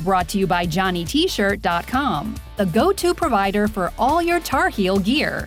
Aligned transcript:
Brought 0.00 0.28
to 0.30 0.38
you 0.38 0.46
by 0.46 0.66
JohnnyT-shirt.com, 0.66 2.34
the 2.56 2.64
go-to 2.64 3.12
provider 3.12 3.68
for 3.68 3.92
all 3.98 4.22
your 4.22 4.40
Tar 4.40 4.70
Heel 4.70 4.98
gear. 4.98 5.46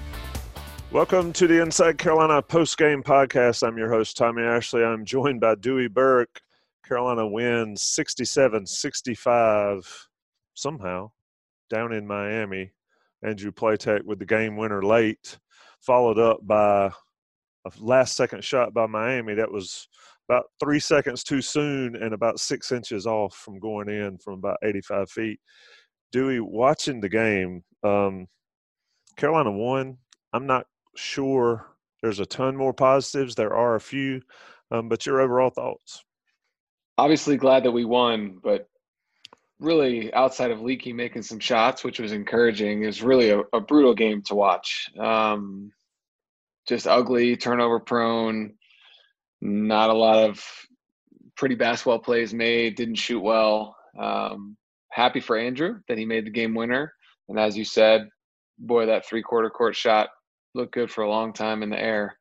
Welcome 0.92 1.34
to 1.34 1.48
the 1.48 1.60
Inside 1.60 1.98
Carolina 1.98 2.40
post-game 2.40 3.02
podcast. 3.02 3.68
I'm 3.68 3.80
your 3.80 3.90
host, 3.90 4.16
Tommy 4.16 4.44
Ashley. 4.44 4.84
I'm 4.84 5.06
joined 5.06 5.42
by 5.42 5.56
Dewey 5.56 5.88
Burke. 5.88 6.40
Carolina 6.88 7.28
wins 7.28 7.82
67-65 7.82 9.88
somehow 10.54 11.10
down 11.72 11.92
in 11.92 12.06
Miami. 12.06 12.74
Andrew 13.24 13.52
Platek 13.52 14.04
with 14.04 14.20
the 14.20 14.26
game 14.26 14.56
winner 14.56 14.84
late, 14.84 15.40
followed 15.80 16.20
up 16.20 16.46
by 16.46 16.92
a 17.66 17.72
last-second 17.80 18.44
shot 18.44 18.72
by 18.72 18.86
Miami 18.86 19.34
that 19.34 19.52
was– 19.52 19.88
about 20.30 20.46
three 20.60 20.80
seconds 20.80 21.24
too 21.24 21.42
soon 21.42 21.96
and 21.96 22.14
about 22.14 22.40
six 22.40 22.72
inches 22.72 23.06
off 23.06 23.36
from 23.36 23.60
going 23.60 23.90
in 23.90 24.18
from 24.18 24.36
about 24.36 24.58
85 24.64 25.10
feet. 25.10 25.40
Dewey, 26.12 26.40
watching 26.40 27.02
the 27.02 27.10
game, 27.10 27.64
um, 27.84 28.28
Carolina 29.18 29.52
won. 29.52 29.98
I'm 30.32 30.46
not 30.46 30.66
sure 30.96 31.68
there's 32.02 32.20
a 32.20 32.26
ton 32.26 32.56
more 32.56 32.74
positives. 32.74 33.36
There 33.36 33.54
are 33.54 33.76
a 33.76 33.82
few, 33.82 34.22
um, 34.72 34.90
but 34.90 35.06
your 35.06 35.22
overall 35.22 35.50
thoughts? 35.50 36.04
Obviously, 36.98 37.38
glad 37.38 37.64
that 37.64 37.72
we 37.72 37.86
won, 37.86 38.40
but 38.44 38.68
really 39.60 40.14
outside 40.14 40.52
of 40.52 40.62
Leaky 40.62 40.94
making 40.94 41.24
some 41.24 41.40
shots, 41.40 41.84
which 41.84 42.00
was 42.00 42.12
encouraging, 42.12 42.84
is 42.84 43.02
really 43.02 43.32
a, 43.32 43.40
a 43.54 43.60
brutal 43.60 43.96
game 43.96 44.22
to 44.24 44.36
watch. 44.36 44.90
Um, 45.00 45.72
just 46.68 46.88
ugly, 46.88 47.36
turnover 47.36 47.80
prone 47.80 48.54
not 49.44 49.90
a 49.90 49.94
lot 49.94 50.30
of 50.30 50.42
pretty 51.36 51.56
basketball 51.56 52.00
plays 52.00 52.34
made, 52.34 52.76
didn't 52.76 52.96
shoot 52.96 53.20
well. 53.20 53.76
Um, 54.00 54.56
happy 54.90 55.20
for 55.20 55.38
Andrew 55.38 55.80
that 55.88 55.98
he 55.98 56.06
made 56.06 56.26
the 56.26 56.32
game 56.32 56.56
winner. 56.56 56.94
And 57.28 57.38
as 57.38 57.58
you 57.58 57.66
said, 57.66 58.08
boy, 58.58 58.86
that 58.86 59.06
three 59.06 59.22
quarter 59.22 59.50
court 59.50 59.76
shot 59.76 60.10
looked 60.56 60.74
good 60.74 60.90
for 60.90 61.04
a 61.04 61.10
long 61.10 61.34
time 61.34 61.62
in 61.62 61.70
the 61.70 61.80
air. 61.80 62.18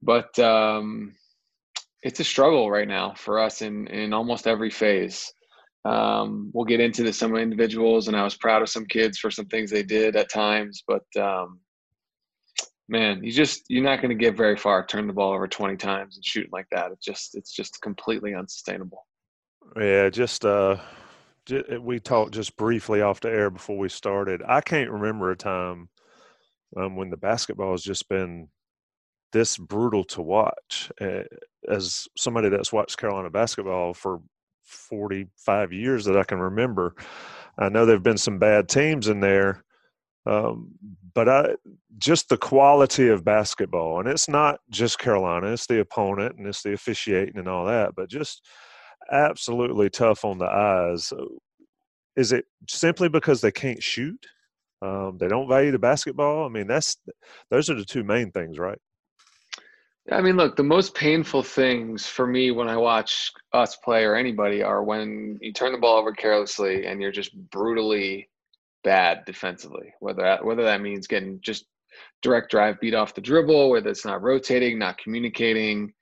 But 0.00 0.38
um, 0.38 1.14
it's 2.02 2.20
a 2.20 2.24
struggle 2.24 2.70
right 2.70 2.88
now 2.88 3.12
for 3.14 3.40
us 3.40 3.60
in, 3.60 3.86
in 3.88 4.14
almost 4.14 4.46
every 4.46 4.70
phase. 4.70 5.30
Um, 5.84 6.50
we'll 6.54 6.64
get 6.64 6.80
into 6.80 7.12
some 7.12 7.36
individuals, 7.36 8.08
and 8.08 8.16
I 8.16 8.24
was 8.24 8.36
proud 8.36 8.62
of 8.62 8.68
some 8.68 8.86
kids 8.86 9.18
for 9.18 9.30
some 9.30 9.46
things 9.46 9.70
they 9.70 9.82
did 9.82 10.16
at 10.16 10.30
times. 10.30 10.82
But 10.86 11.04
um, 11.20 11.60
man, 12.88 13.22
you 13.22 13.30
just 13.30 13.64
you're 13.68 13.84
not 13.84 14.00
going 14.00 14.16
to 14.16 14.24
get 14.24 14.36
very 14.36 14.56
far. 14.56 14.84
Turn 14.84 15.06
the 15.06 15.12
ball 15.12 15.32
over 15.32 15.46
20 15.46 15.76
times 15.76 16.16
and 16.16 16.24
shooting 16.24 16.50
like 16.52 16.66
that. 16.70 16.90
It's 16.92 17.04
just 17.04 17.36
it's 17.36 17.52
just 17.52 17.80
completely 17.82 18.34
unsustainable. 18.34 19.06
Yeah, 19.76 20.08
just 20.08 20.44
uh, 20.44 20.78
we 21.80 22.00
talked 22.00 22.32
just 22.32 22.56
briefly 22.56 23.02
off 23.02 23.20
the 23.20 23.30
air 23.30 23.50
before 23.50 23.78
we 23.78 23.88
started. 23.88 24.42
I 24.46 24.60
can't 24.60 24.90
remember 24.90 25.30
a 25.30 25.36
time 25.36 25.88
um, 26.76 26.96
when 26.96 27.10
the 27.10 27.16
basketball 27.16 27.72
has 27.72 27.82
just 27.82 28.08
been 28.08 28.48
this 29.32 29.58
brutal 29.58 30.04
to 30.04 30.22
watch. 30.22 30.90
Uh, 31.00 31.22
as 31.68 32.08
somebody 32.16 32.48
that's 32.48 32.72
watched 32.72 32.98
Carolina 32.98 33.30
basketball 33.30 33.92
for 33.92 34.20
45 34.64 35.72
years 35.72 36.04
that 36.06 36.16
I 36.16 36.24
can 36.24 36.38
remember, 36.38 36.94
I 37.58 37.68
know 37.68 37.84
there've 37.84 38.02
been 38.02 38.18
some 38.18 38.38
bad 38.38 38.68
teams 38.68 39.08
in 39.08 39.20
there. 39.20 39.64
Um, 40.28 40.72
but 41.14 41.28
I, 41.28 41.54
just 41.96 42.28
the 42.28 42.36
quality 42.36 43.08
of 43.08 43.24
basketball, 43.24 43.98
and 43.98 44.08
it's 44.08 44.28
not 44.28 44.60
just 44.70 44.98
Carolina; 44.98 45.52
it's 45.52 45.66
the 45.66 45.80
opponent 45.80 46.36
and 46.36 46.46
it's 46.46 46.62
the 46.62 46.74
officiating 46.74 47.38
and 47.38 47.48
all 47.48 47.64
that. 47.64 47.94
But 47.96 48.10
just 48.10 48.46
absolutely 49.10 49.88
tough 49.88 50.24
on 50.24 50.38
the 50.38 50.44
eyes. 50.44 51.12
Is 52.14 52.32
it 52.32 52.44
simply 52.68 53.08
because 53.08 53.40
they 53.40 53.50
can't 53.50 53.82
shoot? 53.82 54.26
Um, 54.82 55.16
they 55.18 55.28
don't 55.28 55.48
value 55.48 55.72
the 55.72 55.78
basketball. 55.78 56.44
I 56.44 56.48
mean, 56.48 56.66
that's 56.66 56.98
those 57.50 57.70
are 57.70 57.74
the 57.74 57.84
two 57.84 58.04
main 58.04 58.30
things, 58.30 58.58
right? 58.58 58.78
I 60.10 60.20
mean, 60.20 60.36
look, 60.36 60.56
the 60.56 60.62
most 60.62 60.94
painful 60.94 61.42
things 61.42 62.06
for 62.06 62.26
me 62.26 62.50
when 62.50 62.68
I 62.68 62.76
watch 62.76 63.32
us 63.52 63.76
play 63.76 64.04
or 64.04 64.14
anybody 64.14 64.62
are 64.62 64.82
when 64.82 65.38
you 65.40 65.52
turn 65.52 65.72
the 65.72 65.78
ball 65.78 65.98
over 65.98 66.12
carelessly 66.12 66.86
and 66.86 67.00
you're 67.00 67.12
just 67.12 67.34
brutally 67.50 68.28
bad 68.84 69.24
defensively. 69.26 69.92
Whether 70.00 70.22
that, 70.22 70.44
whether 70.44 70.64
that 70.64 70.80
means 70.80 71.06
getting 71.06 71.40
just 71.40 71.66
direct 72.22 72.50
drive 72.50 72.80
beat 72.80 72.94
off 72.94 73.14
the 73.14 73.20
dribble, 73.20 73.70
whether 73.70 73.90
it's 73.90 74.04
not 74.04 74.22
rotating, 74.22 74.78
not 74.78 74.98
communicating. 74.98 75.92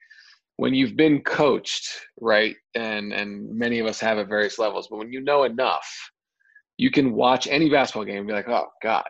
When 0.57 0.73
you've 0.73 0.95
been 0.95 1.21
coached, 1.21 1.87
right, 2.19 2.55
and 2.73 3.13
and 3.13 3.55
many 3.57 3.79
of 3.79 3.85
us 3.85 3.99
have 3.99 4.17
at 4.17 4.27
various 4.27 4.57
levels, 4.57 4.87
but 4.89 4.97
when 4.97 5.11
you 5.11 5.21
know 5.21 5.43
enough, 5.43 5.87
you 6.77 6.89
can 6.89 7.13
watch 7.13 7.47
any 7.47 7.69
basketball 7.69 8.05
game 8.05 8.19
and 8.19 8.27
be 8.27 8.33
like, 8.33 8.49
oh 8.49 8.67
God, 8.81 9.07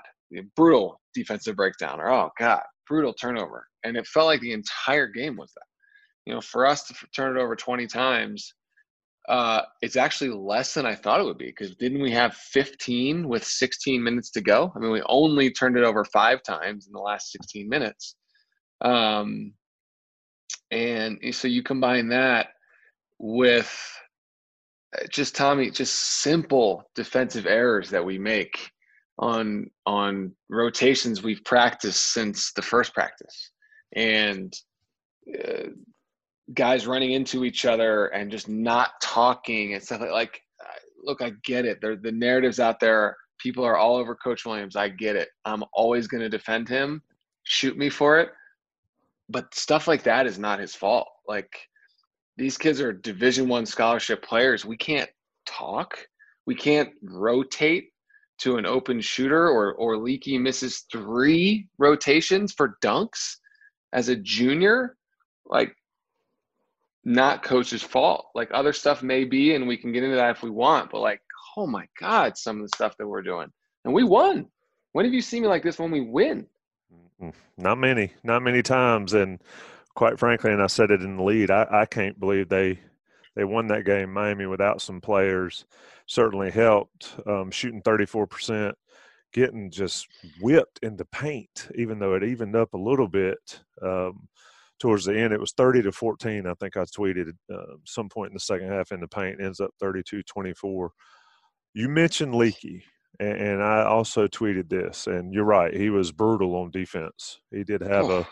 brutal 0.56 1.00
defensive 1.14 1.56
breakdown, 1.56 2.00
or 2.02 2.10
oh 2.12 2.30
God, 2.38 2.64
brutal 2.86 3.14
turnover. 3.14 3.66
And 3.84 3.96
it 3.96 4.08
felt 4.08 4.26
like 4.26 4.42
the 4.42 4.52
entire 4.52 5.08
game 5.08 5.38
was 5.38 5.52
that. 5.54 5.64
You 6.26 6.34
know, 6.34 6.42
for 6.42 6.66
us 6.66 6.84
to 6.88 6.94
turn 7.16 7.38
it 7.38 7.42
over 7.42 7.56
20 7.56 7.88
times 7.88 8.54
uh, 9.28 9.62
it's 9.82 9.98
actually 9.98 10.30
less 10.30 10.74
than 10.74 10.86
I 10.86 10.96
thought 10.96 11.20
it 11.20 11.26
would 11.26 11.38
be 11.38 11.48
because 11.48 11.76
didn't 11.76 12.02
we 12.02 12.12
have 12.12 12.34
15 12.34 13.28
with 13.28 13.44
16 13.44 14.02
minutes 14.02 14.32
to 14.32 14.42
go? 14.42 14.72
I 14.76 14.80
mean, 14.80 14.92
we 14.92 15.02
only 15.08 15.52
turned 15.52 15.78
it 15.78 15.84
over 15.84 16.06
five 16.06 16.44
times 16.44 16.88
in 16.88 16.94
the 16.94 17.00
last 17.00 17.32
16 17.32 17.68
minutes. 17.68 18.16
Um, 18.82 19.54
and 20.72 21.20
so 21.32 21.48
you 21.48 21.62
combine 21.62 22.10
that 22.10 22.50
with 23.20 23.70
uh, 24.96 25.06
just 25.10 25.36
Tommy, 25.36 25.72
just 25.72 26.22
simple 26.22 26.90
defensive 26.96 27.46
errors 27.46 27.90
that 27.90 28.06
we 28.06 28.18
make 28.18 28.72
on 29.20 29.70
on 29.86 30.32
rotations 30.50 31.24
we've 31.24 31.44
practiced 31.44 32.14
since 32.14 32.54
the 32.54 32.62
first 32.62 32.94
practice, 32.94 33.52
and 33.96 34.54
uh, 35.44 35.70
guys 36.54 36.88
running 36.88 37.12
into 37.12 37.44
each 37.44 37.66
other 37.66 38.08
and 38.08 38.32
just 38.32 38.48
not 38.48 38.92
talking 39.02 39.74
and 39.74 39.84
stuff 39.84 40.02
like, 40.02 40.12
like 40.12 40.42
uh, 40.62 40.80
look, 41.04 41.22
I 41.22 41.32
get 41.44 41.66
it. 41.66 41.80
There, 41.82 41.96
the 41.96 42.12
narratives 42.12 42.60
out 42.60 42.80
there, 42.80 43.18
people 43.38 43.64
are 43.64 43.78
all 43.78 43.96
over 43.96 44.16
Coach 44.16 44.46
Williams. 44.46 44.76
I 44.76 44.90
get 44.90 45.16
it. 45.16 45.30
I'm 45.46 45.64
always 45.74 46.08
going 46.08 46.22
to 46.22 46.30
defend 46.30 46.70
him. 46.70 47.02
Shoot 47.44 47.78
me 47.78 47.90
for 47.90 48.20
it. 48.20 48.30
But 49.30 49.54
stuff 49.54 49.88
like 49.88 50.04
that 50.04 50.26
is 50.26 50.40
not 50.40 50.60
his 50.60 50.74
fault. 50.74 51.08
Like 51.28 51.52
these 52.38 52.58
kids 52.58 52.80
are 52.80 52.94
Division 52.94 53.48
One 53.48 53.66
scholarship 53.66 54.24
players. 54.24 54.66
We 54.66 54.78
can't 54.78 55.10
talk. 55.46 55.98
We 56.46 56.56
can't 56.56 56.90
rotate 57.04 57.90
to 58.40 58.58
an 58.58 58.66
open 58.66 59.02
shooter 59.02 59.50
or 59.50 59.74
or 59.74 59.98
Leaky 59.98 60.38
misses 60.38 60.86
three 60.92 61.68
rotations 61.78 62.54
for 62.54 62.78
dunks 62.84 63.38
as 63.94 64.10
a 64.10 64.16
junior. 64.16 64.96
Like 65.46 65.76
not 67.08 67.42
coach's 67.42 67.82
fault. 67.82 68.28
Like 68.36 68.50
other 68.54 68.74
stuff 68.74 69.02
may 69.02 69.24
be, 69.24 69.56
and 69.56 69.66
we 69.66 69.78
can 69.78 69.94
get 69.94 70.04
into 70.04 70.18
that 70.18 70.36
if 70.36 70.44
we 70.44 70.50
want, 70.50 70.92
but 70.92 71.00
like, 71.00 71.22
oh 71.56 71.66
my 71.66 71.88
God, 72.00 72.38
some 72.38 72.58
of 72.58 72.64
the 72.64 72.76
stuff 72.76 72.98
that 72.98 73.08
we're 73.08 73.24
doing. 73.24 73.50
And 73.86 73.94
we 73.94 74.04
won. 74.04 74.48
When 74.92 75.06
have 75.06 75.14
you 75.14 75.22
seen 75.22 75.44
me 75.44 75.48
like 75.48 75.64
this 75.64 75.80
when 75.80 75.90
we 75.90 76.02
win? 76.02 76.46
Not 77.58 77.78
many, 77.78 78.12
not 78.24 78.44
many 78.44 78.62
times. 78.62 79.14
And 79.14 79.42
quite 79.96 80.20
frankly, 80.20 80.52
and 80.52 80.62
I 80.62 80.68
said 80.68 80.92
it 80.92 81.02
in 81.02 81.16
the 81.16 81.24
lead, 81.24 81.50
I, 81.50 81.66
I 81.72 81.86
can't 81.86 82.20
believe 82.20 82.50
they 82.50 82.80
they 83.36 83.46
won 83.46 83.68
that 83.68 83.86
game, 83.86 84.12
Miami, 84.12 84.46
without 84.46 84.82
some 84.82 85.00
players. 85.00 85.66
Certainly 86.08 86.52
helped. 86.52 87.16
Um, 87.26 87.52
shooting 87.52 87.84
34%, 87.84 88.74
getting 89.32 89.72
just 89.72 90.08
whipped 90.42 90.80
in 90.82 90.98
the 90.98 91.06
paint, 91.06 91.70
even 91.76 92.00
though 92.00 92.16
it 92.16 92.24
evened 92.24 92.56
up 92.56 92.74
a 92.74 92.78
little 92.78 93.08
bit. 93.08 93.62
Um, 93.82 94.28
towards 94.80 95.06
the 95.06 95.18
end. 95.18 95.34
It 95.34 95.40
was 95.40 95.54
30 95.54 95.84
to 95.84 95.92
14. 95.92 96.46
I 96.46 96.54
think 96.56 96.78
I 96.78 96.84
tweeted 96.84 97.32
uh, 97.54 97.76
some 97.86 98.10
point 98.10 98.30
in 98.30 98.34
the 98.34 98.40
second 98.40 98.70
half 98.70 98.92
in 98.92 99.00
the 99.00 99.08
paint. 99.08 99.42
Ends 99.42 99.60
up 99.60 99.72
32 99.80 100.24
24. 100.24 100.92
You 101.74 101.90
mentioned 101.90 102.36
Leaky, 102.36 102.84
and, 103.20 103.38
and, 103.38 103.64
I 103.64 103.84
also 103.84 104.28
tweeted 104.28 104.70
this. 104.70 105.08
And 105.08 105.34
you're 105.34 105.44
right. 105.44 105.76
He 105.76 105.90
was 105.90 106.12
brutal 106.12 106.56
on 106.56 106.72
defense. 106.72 107.40
He 107.52 107.64
did 107.64 107.82
have 107.82 108.06
oh. 108.06 108.20
a 108.20 108.28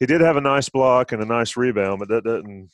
he 0.00 0.06
did 0.06 0.22
have 0.22 0.36
a 0.36 0.40
nice 0.40 0.68
block 0.68 1.12
and 1.12 1.22
a 1.22 1.26
nice 1.26 1.56
rebound, 1.56 1.98
but 1.98 2.08
that 2.08 2.24
doesn't 2.24 2.70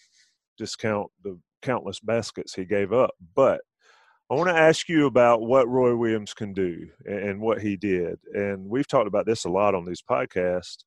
discount 0.56 1.08
the 1.24 1.38
countless 1.60 1.98
baskets 1.98 2.54
he 2.54 2.64
gave 2.64 2.92
up. 2.92 3.10
But 3.34 3.60
I 4.30 4.34
want 4.34 4.48
to 4.48 4.56
ask 4.56 4.88
you 4.88 5.06
about 5.06 5.42
what 5.42 5.68
Roy 5.68 5.94
Williams 5.94 6.34
can 6.34 6.52
do 6.52 6.88
and 7.04 7.40
what 7.40 7.60
he 7.60 7.76
did. 7.76 8.18
And 8.32 8.68
we've 8.68 8.88
talked 8.88 9.08
about 9.08 9.26
this 9.26 9.44
a 9.44 9.48
lot 9.48 9.74
on 9.74 9.84
these 9.84 10.02
podcasts. 10.02 10.78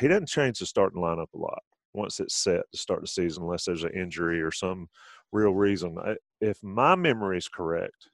He 0.00 0.08
doesn't 0.08 0.28
change 0.28 0.58
the 0.58 0.66
starting 0.66 1.00
lineup 1.00 1.32
a 1.34 1.38
lot 1.38 1.62
once 1.92 2.20
it's 2.20 2.34
set 2.34 2.62
to 2.72 2.78
start 2.78 3.00
the 3.00 3.06
season, 3.06 3.44
unless 3.44 3.64
there's 3.64 3.84
an 3.84 3.92
injury 3.92 4.42
or 4.42 4.50
some 4.50 4.88
real 5.32 5.52
reason. 5.52 5.96
If 6.40 6.62
my 6.62 6.94
memory 6.94 7.38
is 7.38 7.48
correct, 7.48 8.10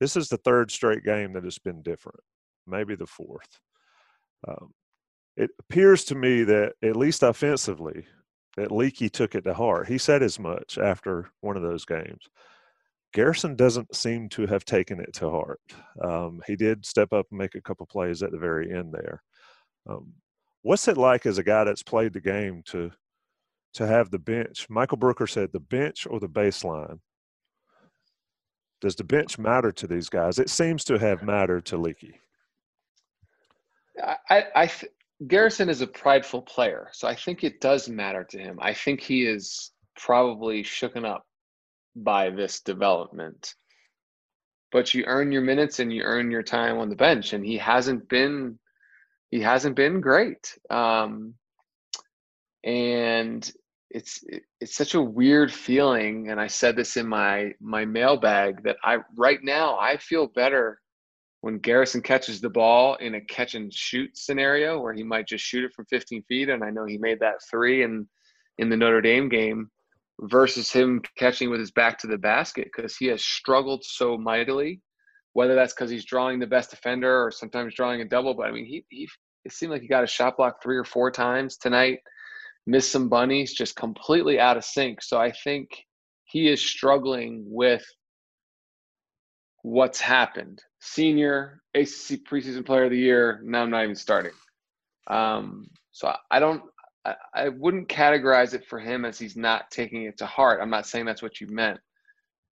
this 0.00 0.16
is 0.16 0.28
the 0.28 0.38
third 0.38 0.70
straight 0.70 1.04
game 1.04 1.32
that 1.34 1.44
has 1.44 1.58
been 1.58 1.82
different, 1.82 2.20
maybe 2.66 2.94
the 2.94 3.06
fourth. 3.06 3.60
Um, 4.48 4.72
it 5.36 5.50
appears 5.58 6.04
to 6.06 6.14
me 6.14 6.42
that, 6.44 6.72
at 6.82 6.96
least 6.96 7.22
offensively, 7.22 8.06
that 8.56 8.72
Leaky 8.72 9.08
took 9.08 9.34
it 9.34 9.44
to 9.44 9.54
heart. 9.54 9.88
He 9.88 9.98
said 9.98 10.22
as 10.22 10.38
much 10.38 10.78
after 10.78 11.30
one 11.40 11.56
of 11.56 11.62
those 11.62 11.84
games. 11.84 12.28
Garrison 13.12 13.56
doesn't 13.56 13.94
seem 13.94 14.28
to 14.30 14.46
have 14.46 14.64
taken 14.64 15.00
it 15.00 15.12
to 15.14 15.30
heart. 15.30 15.60
Um, 16.02 16.40
he 16.46 16.56
did 16.56 16.86
step 16.86 17.12
up 17.12 17.26
and 17.30 17.38
make 17.38 17.54
a 17.54 17.60
couple 17.60 17.86
plays 17.86 18.22
at 18.22 18.30
the 18.30 18.38
very 18.38 18.72
end 18.72 18.92
there. 18.92 19.22
Um, 19.88 20.12
what's 20.62 20.88
it 20.88 20.96
like 20.96 21.26
as 21.26 21.38
a 21.38 21.42
guy 21.42 21.64
that's 21.64 21.82
played 21.82 22.12
the 22.12 22.20
game 22.20 22.62
to 22.66 22.90
to 23.74 23.86
have 23.86 24.10
the 24.10 24.18
bench? 24.18 24.66
Michael 24.68 24.96
Brooker 24.96 25.26
said 25.26 25.50
the 25.52 25.60
bench 25.60 26.06
or 26.08 26.18
the 26.20 26.28
baseline. 26.28 26.98
Does 28.80 28.96
the 28.96 29.04
bench 29.04 29.38
matter 29.38 29.72
to 29.72 29.86
these 29.86 30.08
guys? 30.08 30.38
It 30.38 30.50
seems 30.50 30.84
to 30.84 30.98
have 30.98 31.22
mattered 31.22 31.66
to 31.66 31.76
Leaky. 31.76 32.18
I, 34.30 34.44
I 34.54 34.70
Garrison 35.26 35.68
is 35.68 35.82
a 35.82 35.86
prideful 35.86 36.42
player, 36.42 36.88
so 36.92 37.06
I 37.06 37.14
think 37.14 37.44
it 37.44 37.60
does 37.60 37.88
matter 37.88 38.24
to 38.24 38.38
him. 38.38 38.58
I 38.60 38.72
think 38.72 39.00
he 39.02 39.26
is 39.26 39.72
probably 39.98 40.62
shooken 40.62 41.04
up 41.04 41.26
by 41.94 42.30
this 42.30 42.60
development. 42.60 43.54
But 44.72 44.94
you 44.94 45.04
earn 45.06 45.30
your 45.30 45.42
minutes 45.42 45.78
and 45.80 45.92
you 45.92 46.02
earn 46.02 46.30
your 46.30 46.42
time 46.42 46.78
on 46.78 46.88
the 46.88 46.96
bench, 46.96 47.34
and 47.34 47.44
he 47.44 47.58
hasn't 47.58 48.08
been 48.08 48.58
he 49.30 49.40
hasn't 49.40 49.76
been 49.76 50.00
great. 50.00 50.58
Um, 50.70 51.34
and 52.64 53.50
it's 53.90 54.22
it's 54.60 54.76
such 54.76 54.94
a 54.94 55.02
weird 55.02 55.52
feeling 55.52 56.30
and 56.30 56.38
i 56.38 56.46
said 56.46 56.76
this 56.76 56.96
in 56.96 57.08
my 57.08 57.50
my 57.58 57.84
mailbag 57.84 58.62
that 58.62 58.76
i 58.84 58.98
right 59.16 59.40
now 59.42 59.76
i 59.80 59.96
feel 59.96 60.28
better 60.28 60.78
when 61.40 61.58
garrison 61.58 62.00
catches 62.00 62.40
the 62.40 62.50
ball 62.50 62.94
in 62.96 63.16
a 63.16 63.20
catch 63.22 63.56
and 63.56 63.72
shoot 63.72 64.16
scenario 64.16 64.78
where 64.78 64.92
he 64.92 65.02
might 65.02 65.26
just 65.26 65.44
shoot 65.44 65.64
it 65.64 65.72
from 65.72 65.86
15 65.86 66.22
feet 66.28 66.50
and 66.50 66.62
i 66.62 66.70
know 66.70 66.84
he 66.84 66.98
made 66.98 67.18
that 67.18 67.42
three 67.50 67.82
in 67.82 68.06
in 68.58 68.68
the 68.68 68.76
notre 68.76 69.00
dame 69.00 69.28
game 69.28 69.68
versus 70.22 70.70
him 70.70 71.00
catching 71.16 71.50
with 71.50 71.60
his 71.60 71.70
back 71.70 71.98
to 71.98 72.06
the 72.06 72.18
basket 72.18 72.68
because 72.74 72.96
he 72.96 73.06
has 73.06 73.24
struggled 73.24 73.84
so 73.84 74.18
mightily. 74.18 74.80
Whether 75.32 75.54
that's 75.54 75.72
because 75.72 75.90
he's 75.90 76.04
drawing 76.04 76.38
the 76.38 76.46
best 76.46 76.70
defender 76.70 77.24
or 77.24 77.30
sometimes 77.30 77.74
drawing 77.74 78.00
a 78.00 78.04
double, 78.04 78.34
but 78.34 78.46
I 78.46 78.52
mean, 78.52 78.66
he, 78.66 78.84
he 78.88 79.08
it 79.44 79.52
seemed 79.52 79.72
like 79.72 79.82
he 79.82 79.88
got 79.88 80.04
a 80.04 80.08
shot 80.08 80.36
block 80.36 80.62
three 80.62 80.76
or 80.76 80.84
four 80.84 81.10
times 81.10 81.56
tonight, 81.56 82.00
missed 82.66 82.92
some 82.92 83.08
bunnies, 83.08 83.54
just 83.54 83.76
completely 83.76 84.38
out 84.38 84.56
of 84.56 84.64
sync. 84.64 85.02
So 85.02 85.18
I 85.18 85.32
think 85.32 85.68
he 86.24 86.48
is 86.48 86.60
struggling 86.60 87.44
with 87.46 87.84
what's 89.62 90.00
happened. 90.00 90.60
Senior 90.80 91.62
ACC 91.74 92.24
preseason 92.28 92.64
player 92.64 92.84
of 92.84 92.90
the 92.90 92.98
year. 92.98 93.40
Now 93.44 93.62
I'm 93.62 93.70
not 93.70 93.84
even 93.84 93.94
starting. 93.94 94.32
Um, 95.06 95.68
so 95.92 96.14
I 96.30 96.38
don't 96.38 96.62
I, 97.04 97.14
I 97.34 97.48
wouldn't 97.48 97.88
categorize 97.88 98.54
it 98.54 98.66
for 98.66 98.78
him 98.78 99.04
as 99.04 99.18
he's 99.18 99.36
not 99.36 99.70
taking 99.70 100.04
it 100.04 100.18
to 100.18 100.26
heart. 100.26 100.60
I'm 100.62 100.70
not 100.70 100.86
saying 100.86 101.06
that's 101.06 101.22
what 101.22 101.40
you 101.40 101.46
meant. 101.48 101.80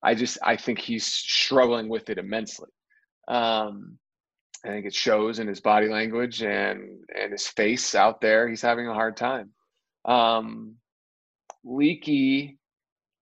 I 0.02 0.14
just 0.14 0.38
I 0.42 0.56
think 0.56 0.78
he's 0.78 1.06
struggling 1.06 1.88
with 1.88 2.10
it 2.10 2.18
immensely. 2.18 2.70
Um, 3.26 3.98
I 4.64 4.68
think 4.68 4.86
it 4.86 4.94
shows 4.94 5.38
in 5.38 5.46
his 5.46 5.60
body 5.60 5.88
language 5.88 6.42
and 6.42 7.00
and 7.14 7.32
his 7.32 7.46
face 7.48 7.94
out 7.94 8.20
there. 8.20 8.48
He's 8.48 8.62
having 8.62 8.88
a 8.88 8.94
hard 8.94 9.16
time. 9.16 9.50
Um, 10.04 10.76
Leaky, 11.64 12.58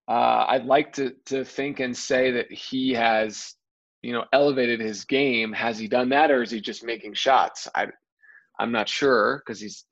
uh, 0.08 0.46
I'd 0.48 0.66
like 0.66 0.92
to 0.94 1.14
to 1.26 1.44
think 1.44 1.80
and 1.80 1.96
say 1.96 2.30
that 2.32 2.50
he 2.52 2.92
has, 2.92 3.54
you 4.02 4.12
know, 4.12 4.24
elevated 4.32 4.80
his 4.80 5.04
game. 5.04 5.52
Has 5.52 5.78
he 5.78 5.88
done 5.88 6.10
that, 6.10 6.30
or 6.30 6.42
is 6.42 6.50
he 6.50 6.60
just 6.60 6.84
making 6.84 7.14
shots? 7.14 7.68
I 7.74 7.88
I'm 8.58 8.72
not 8.72 8.88
sure 8.88 9.42
because 9.44 9.60
he's. 9.60 9.84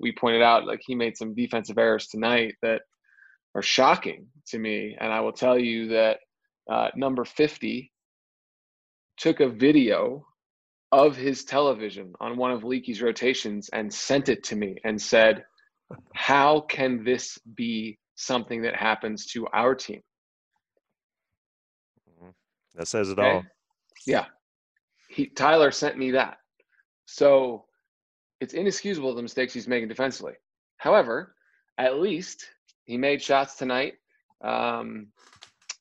We 0.00 0.12
pointed 0.12 0.42
out 0.42 0.66
like 0.66 0.80
he 0.84 0.94
made 0.94 1.16
some 1.16 1.34
defensive 1.34 1.78
errors 1.78 2.08
tonight 2.08 2.54
that 2.62 2.82
are 3.54 3.62
shocking 3.62 4.26
to 4.48 4.58
me, 4.58 4.96
and 4.98 5.12
I 5.12 5.20
will 5.20 5.32
tell 5.32 5.58
you 5.58 5.88
that 5.88 6.18
uh, 6.70 6.88
number 6.96 7.24
50 7.24 7.92
took 9.16 9.40
a 9.40 9.48
video 9.48 10.26
of 10.90 11.16
his 11.16 11.44
television 11.44 12.12
on 12.20 12.36
one 12.36 12.50
of 12.50 12.64
Leaky's 12.64 13.02
rotations 13.02 13.70
and 13.72 13.92
sent 13.92 14.28
it 14.28 14.44
to 14.44 14.56
me 14.56 14.76
and 14.84 15.00
said, 15.00 15.44
"How 16.14 16.60
can 16.60 17.04
this 17.04 17.38
be 17.54 17.98
something 18.14 18.62
that 18.62 18.76
happens 18.76 19.26
to 19.32 19.46
our 19.48 19.74
team?" 19.74 20.02
Mm-hmm. 22.10 22.30
That 22.74 22.88
says 22.88 23.08
it 23.08 23.18
okay? 23.18 23.30
all. 23.30 23.42
Yeah, 24.06 24.26
he 25.08 25.26
Tyler 25.26 25.70
sent 25.70 25.96
me 25.96 26.12
that. 26.12 26.38
So 27.06 27.64
it's 28.40 28.54
inexcusable 28.54 29.14
the 29.14 29.22
mistakes 29.22 29.54
he's 29.54 29.68
making 29.68 29.88
defensively. 29.88 30.34
However, 30.76 31.34
at 31.78 32.00
least 32.00 32.46
he 32.92 32.98
made 32.98 33.22
shots 33.22 33.54
tonight. 33.54 33.94
Um, 34.44 35.06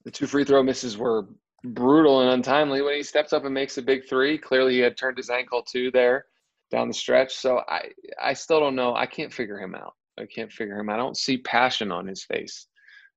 the 0.05 0.11
two 0.11 0.27
free 0.27 0.45
throw 0.45 0.63
misses 0.63 0.97
were 0.97 1.27
brutal 1.65 2.21
and 2.21 2.29
untimely 2.29 2.81
when 2.81 2.95
he 2.95 3.03
steps 3.03 3.33
up 3.33 3.43
and 3.43 3.53
makes 3.53 3.77
a 3.77 3.81
big 3.81 4.07
three. 4.07 4.37
Clearly, 4.37 4.75
he 4.75 4.79
had 4.79 4.95
turned 4.95 5.17
his 5.17 5.29
ankle 5.29 5.61
too 5.61 5.91
there 5.91 6.27
down 6.71 6.87
the 6.87 6.93
stretch. 6.93 7.35
So 7.35 7.63
I, 7.67 7.89
I 8.19 8.33
still 8.33 8.61
don't 8.61 8.77
know. 8.77 8.95
I 8.95 9.05
can't 9.05 9.33
figure 9.33 9.59
him 9.59 9.75
out. 9.75 9.93
I 10.17 10.25
can't 10.25 10.49
figure 10.49 10.79
him. 10.79 10.89
I 10.89 10.95
don't 10.95 11.17
see 11.17 11.37
passion 11.39 11.91
on 11.91 12.07
his 12.07 12.23
face. 12.23 12.67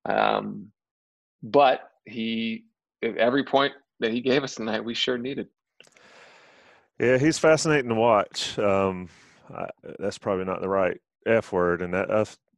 Um, 0.06 0.72
but 1.44 1.88
he, 2.04 2.64
every 3.00 3.44
point 3.44 3.74
that 4.00 4.10
he 4.10 4.20
gave 4.20 4.42
us 4.42 4.56
tonight, 4.56 4.84
we 4.84 4.94
sure 4.94 5.18
needed. 5.18 5.46
Yeah, 6.98 7.16
he's 7.18 7.38
fascinating 7.38 7.90
to 7.90 7.94
watch. 7.94 8.58
Um, 8.58 9.08
I, 9.54 9.68
that's 10.00 10.18
probably 10.18 10.46
not 10.46 10.60
the 10.60 10.68
right 10.68 11.00
F 11.26 11.52
word, 11.52 11.80
and 11.80 11.94
that 11.94 12.10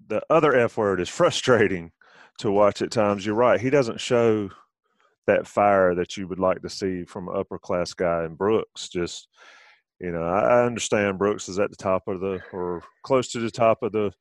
the 0.08 0.23
other 0.31 0.55
F 0.55 0.76
word 0.76 1.00
is 1.00 1.08
frustrating 1.08 1.93
to 2.38 2.50
watch 2.50 2.82
at 2.82 2.91
times. 2.91 3.25
You're 3.25 3.35
right; 3.35 3.61
he 3.61 3.70
doesn't 3.70 4.00
show 4.00 4.50
that 5.26 5.47
fire 5.47 5.94
that 5.94 6.17
you 6.17 6.29
would 6.29 6.38
like 6.38 6.62
to 6.62 6.70
see 6.70 7.05
from 7.05 7.29
an 7.29 7.37
upper 7.37 7.58
class 7.58 7.94
guy 7.94 8.25
in 8.25 8.35
Brooks. 8.35 8.88
Just 8.88 9.29
you 10.00 10.12
know, 10.12 10.23
I, 10.23 10.64
understand 10.64 11.19
Brooks 11.19 11.49
is 11.49 11.58
at 11.58 11.70
the 11.70 11.76
top 11.76 12.06
of 12.08 12.20
the 12.20 12.41
or 12.53 12.82
close 13.03 13.28
to 13.33 13.40
the 13.40 13.50
top 13.50 13.83
of 13.83 13.92
the 13.92 14.12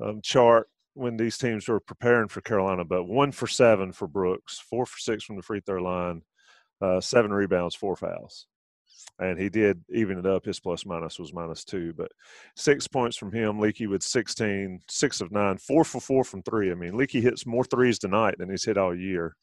um, 0.00 0.20
chart 0.22 0.68
when 0.94 1.16
these 1.16 1.38
teams 1.38 1.68
were 1.68 1.80
preparing 1.80 2.28
for 2.28 2.40
Carolina, 2.40 2.84
but 2.84 3.04
one 3.04 3.32
for 3.32 3.46
seven 3.46 3.92
for 3.92 4.08
Brooks, 4.08 4.58
four 4.58 4.86
for 4.86 4.98
six 4.98 5.24
from 5.24 5.36
the 5.36 5.42
free 5.42 5.60
throw 5.64 5.82
line, 5.82 6.22
uh, 6.80 7.00
seven 7.00 7.32
rebounds, 7.32 7.74
four 7.74 7.96
fouls 7.96 8.46
and 9.18 9.38
he 9.38 9.48
did 9.48 9.82
even 9.90 10.18
it 10.18 10.26
up. 10.26 10.44
His 10.44 10.60
plus 10.60 10.86
minus 10.86 11.18
was 11.18 11.32
minus 11.32 11.64
two, 11.64 11.92
but 11.96 12.10
six 12.56 12.88
points 12.88 13.16
from 13.16 13.32
him. 13.32 13.60
Leaky 13.60 13.86
with 13.86 14.02
16, 14.02 14.80
six 14.88 15.20
of 15.20 15.30
nine, 15.32 15.58
four 15.58 15.84
for 15.84 16.00
four 16.00 16.24
from 16.24 16.42
three. 16.42 16.70
I 16.70 16.74
mean, 16.74 16.96
Leaky 16.96 17.20
hits 17.20 17.46
more 17.46 17.64
threes 17.64 17.98
tonight 17.98 18.36
than 18.38 18.50
he's 18.50 18.64
hit 18.64 18.78
all 18.78 18.94
year. 18.94 19.36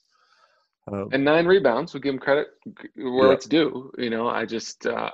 Um, 0.91 1.09
and 1.11 1.23
nine 1.23 1.45
rebounds. 1.45 1.93
We 1.93 1.99
give 1.99 2.13
him 2.13 2.19
credit 2.19 2.47
where 2.95 3.27
yeah. 3.27 3.33
it's 3.33 3.45
due. 3.45 3.91
You 3.97 4.09
know, 4.09 4.27
I 4.27 4.45
just 4.45 4.85
uh, 4.85 5.11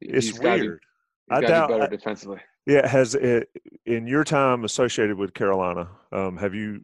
it's 0.00 0.38
weird. 0.38 0.80
Be, 1.28 1.36
I 1.36 1.40
doubt 1.40 1.68
be 1.68 1.74
better 1.74 1.96
defensively. 1.96 2.38
Yeah, 2.66 2.86
has 2.86 3.14
it 3.14 3.48
in 3.86 4.06
your 4.06 4.22
time 4.22 4.64
associated 4.64 5.16
with 5.16 5.34
Carolina? 5.34 5.88
Um, 6.12 6.36
have 6.36 6.54
you 6.54 6.82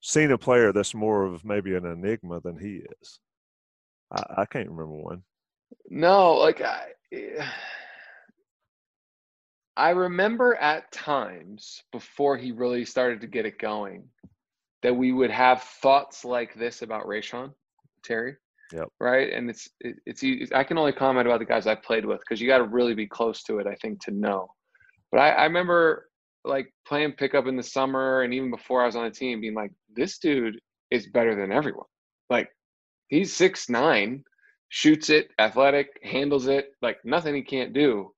seen 0.00 0.30
a 0.30 0.38
player 0.38 0.72
that's 0.72 0.94
more 0.94 1.26
of 1.26 1.44
maybe 1.44 1.74
an 1.74 1.84
enigma 1.84 2.40
than 2.40 2.58
he 2.58 2.82
is? 3.00 3.20
I, 4.10 4.22
I 4.38 4.44
can't 4.46 4.70
remember 4.70 4.94
one. 4.94 5.22
No, 5.90 6.34
like 6.34 6.60
I, 6.60 6.88
I 9.76 9.90
remember 9.90 10.54
at 10.56 10.90
times 10.92 11.82
before 11.92 12.36
he 12.36 12.52
really 12.52 12.84
started 12.84 13.20
to 13.20 13.26
get 13.26 13.46
it 13.46 13.58
going 13.58 14.04
that 14.82 14.94
we 14.94 15.12
would 15.12 15.30
have 15.30 15.62
thoughts 15.62 16.24
like 16.24 16.54
this 16.54 16.82
about 16.82 17.06
Reyshawn 17.06 17.52
Terry. 18.02 18.36
Yep. 18.72 18.88
Right. 19.00 19.32
And 19.32 19.48
it's, 19.48 19.68
it, 19.80 19.96
it's, 20.04 20.22
it's, 20.22 20.52
I 20.52 20.62
can 20.62 20.78
only 20.78 20.92
comment 20.92 21.26
about 21.26 21.38
the 21.38 21.46
guys 21.46 21.66
I 21.66 21.74
played 21.74 22.04
with 22.04 22.20
because 22.20 22.40
you 22.40 22.46
got 22.46 22.58
to 22.58 22.64
really 22.64 22.94
be 22.94 23.06
close 23.06 23.42
to 23.44 23.58
it, 23.58 23.66
I 23.66 23.74
think, 23.76 24.04
to 24.04 24.10
know. 24.10 24.50
But 25.10 25.18
I, 25.20 25.30
I 25.30 25.44
remember 25.44 26.10
like 26.44 26.72
playing 26.86 27.12
pickup 27.12 27.46
in 27.46 27.56
the 27.56 27.62
summer 27.62 28.22
and 28.22 28.34
even 28.34 28.50
before 28.50 28.82
I 28.82 28.86
was 28.86 28.96
on 28.96 29.04
the 29.04 29.10
team 29.10 29.40
being 29.40 29.54
like, 29.54 29.72
this 29.94 30.18
dude 30.18 30.60
is 30.90 31.06
better 31.06 31.34
than 31.34 31.50
everyone. 31.50 31.86
Like 32.28 32.50
he's 33.08 33.34
six 33.34 33.68
nine 33.70 34.22
shoots 34.68 35.10
it, 35.10 35.30
athletic, 35.38 35.88
handles 36.04 36.46
it, 36.48 36.72
like 36.82 36.98
nothing 37.04 37.34
he 37.34 37.42
can't 37.42 37.72
do. 37.72 38.14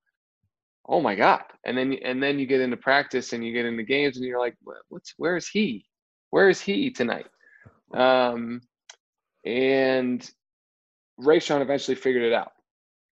Oh 0.88 1.00
my 1.00 1.14
god! 1.14 1.44
And 1.64 1.76
then 1.78 1.94
and 2.04 2.22
then 2.22 2.38
you 2.38 2.46
get 2.46 2.60
into 2.60 2.76
practice 2.76 3.32
and 3.32 3.44
you 3.44 3.52
get 3.52 3.66
into 3.66 3.82
games 3.84 4.16
and 4.16 4.26
you're 4.26 4.40
like, 4.40 4.56
what's 4.88 5.14
where 5.18 5.36
is 5.36 5.48
he? 5.48 5.86
Where 6.30 6.48
is 6.48 6.60
he 6.60 6.90
tonight? 6.90 7.26
Um, 7.94 8.62
And 9.46 10.28
Reyshawn 11.20 11.62
eventually 11.62 11.96
figured 11.96 12.24
it 12.24 12.32
out, 12.32 12.52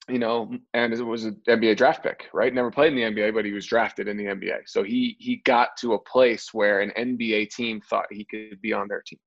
you 0.08 0.18
know, 0.20 0.50
and 0.74 0.94
it 0.94 1.02
was 1.02 1.24
an 1.24 1.40
NBA 1.48 1.74
draft 1.76 2.02
pick, 2.04 2.28
right? 2.34 2.54
Never 2.54 2.70
played 2.70 2.92
in 2.92 2.96
the 2.96 3.04
NBA, 3.04 3.32
but 3.32 3.46
he 3.46 3.52
was 3.52 3.66
drafted 3.66 4.08
in 4.08 4.18
the 4.18 4.28
NBA. 4.28 4.62
So 4.66 4.84
he 4.84 5.16
he 5.20 5.38
got 5.44 5.70
to 5.80 5.94
a 5.94 6.00
place 6.00 6.54
where 6.54 6.80
an 6.80 6.92
NBA 6.96 7.46
team 7.46 7.80
thought 7.82 8.06
he 8.12 8.26
could 8.26 8.60
be 8.62 8.72
on 8.74 8.88
their 8.88 9.02
team, 9.06 9.20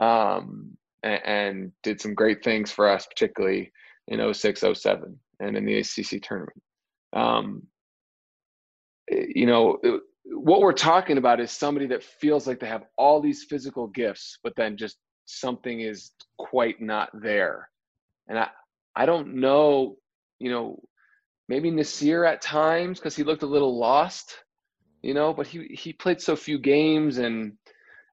um, 0.00 0.77
and, 1.02 1.72
did 1.82 2.00
some 2.00 2.14
great 2.14 2.42
things 2.42 2.70
for 2.70 2.88
us, 2.88 3.06
particularly 3.06 3.72
in 4.08 4.34
06, 4.34 4.64
07 4.74 5.18
and 5.40 5.56
in 5.56 5.64
the 5.64 5.78
ACC 5.78 6.22
tournament. 6.22 6.62
Um, 7.12 7.62
you 9.10 9.46
know, 9.46 9.78
what 10.24 10.60
we're 10.60 10.72
talking 10.72 11.18
about 11.18 11.40
is 11.40 11.50
somebody 11.50 11.86
that 11.86 12.02
feels 12.02 12.46
like 12.46 12.60
they 12.60 12.68
have 12.68 12.84
all 12.96 13.20
these 13.20 13.44
physical 13.44 13.86
gifts, 13.86 14.38
but 14.42 14.54
then 14.56 14.76
just 14.76 14.98
something 15.24 15.80
is 15.80 16.10
quite 16.38 16.80
not 16.80 17.10
there. 17.14 17.68
And 18.28 18.38
I, 18.38 18.48
I 18.94 19.06
don't 19.06 19.36
know, 19.36 19.96
you 20.38 20.50
know, 20.50 20.82
maybe 21.48 21.70
Nassir 21.70 22.28
at 22.28 22.42
times 22.42 22.98
because 22.98 23.16
he 23.16 23.22
looked 23.22 23.42
a 23.42 23.46
little 23.46 23.78
lost, 23.78 24.36
you 25.02 25.14
know, 25.14 25.32
but 25.32 25.46
he 25.46 25.66
he 25.70 25.92
played 25.92 26.20
so 26.20 26.36
few 26.36 26.58
games 26.58 27.18
and 27.18 27.54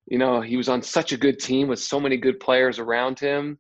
you 0.08 0.18
know 0.18 0.42
he 0.42 0.58
was 0.58 0.70
on 0.70 0.82
such 0.82 1.12
a 1.12 1.18
good 1.18 1.40
team 1.40 1.68
with 1.68 1.80
so 1.80 2.00
many 2.00 2.18
good 2.18 2.40
players 2.40 2.80
around 2.80 3.20
him. 3.20 3.58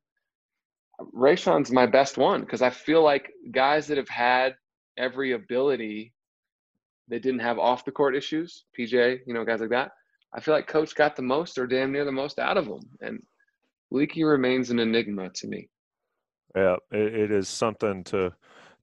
Reyshawn's 1.14 1.72
my 1.72 1.86
best 1.86 2.18
one 2.18 2.42
because 2.42 2.62
I 2.62 2.70
feel 2.70 3.04
like 3.04 3.32
guys 3.52 3.88
that 3.88 3.98
have 3.98 4.10
had 4.10 4.56
every 4.98 5.34
ability 5.34 6.14
that 7.10 7.22
didn't 7.22 7.42
have 7.42 7.60
off 7.60 7.86
the 7.86 7.92
court 7.92 8.16
issues, 8.16 8.66
PJ, 8.78 9.20
you 9.28 9.34
know, 9.34 9.46
guys 9.46 9.60
like 9.60 9.70
that. 9.70 9.92
I 10.34 10.40
feel 10.40 10.54
like 10.54 10.68
coach 10.68 10.96
got 10.96 11.16
the 11.16 11.22
most 11.22 11.58
or 11.58 11.68
damn 11.68 11.92
near 11.92 12.06
the 12.06 12.12
most 12.12 12.40
out 12.40 12.58
of 12.58 12.66
them. 12.66 12.82
And 13.02 13.22
Leaky 13.92 14.24
remains 14.24 14.70
an 14.70 14.80
enigma 14.80 15.30
to 15.30 15.48
me. 15.48 15.70
Yeah, 16.56 16.78
it, 16.92 17.16
it 17.16 17.32
is 17.32 17.48
something 17.48 18.04
to 18.06 18.34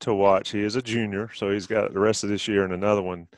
to 0.00 0.14
watch. 0.14 0.50
He 0.50 0.62
is 0.62 0.76
a 0.76 0.82
junior, 0.82 1.30
so 1.32 1.50
he's 1.50 1.66
got 1.66 1.92
the 1.92 2.00
rest 2.00 2.24
of 2.24 2.30
this 2.30 2.48
year 2.48 2.64
and 2.64 2.72
another 2.72 3.02
one. 3.02 3.28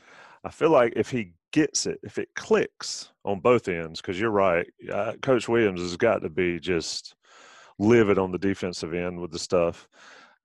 I 0.43 0.49
feel 0.49 0.71
like 0.71 0.93
if 0.95 1.11
he 1.11 1.33
gets 1.55 1.85
it, 1.85 1.97
if 2.03 2.17
it 2.17 2.27
clicks 2.35 3.13
on 3.23 3.39
both 3.39 3.69
ends, 3.69 4.01
because 4.01 4.19
you're 4.19 4.29
right, 4.29 4.67
uh, 4.91 5.13
Coach 5.21 5.47
Williams 5.47 5.79
has 5.79 5.95
got 5.95 6.19
to 6.19 6.29
be 6.29 6.59
just 6.59 7.15
livid 7.79 8.17
on 8.17 8.33
the 8.33 8.37
defensive 8.37 8.93
end 8.93 9.21
with 9.21 9.31
the 9.31 9.39
stuff. 9.39 9.87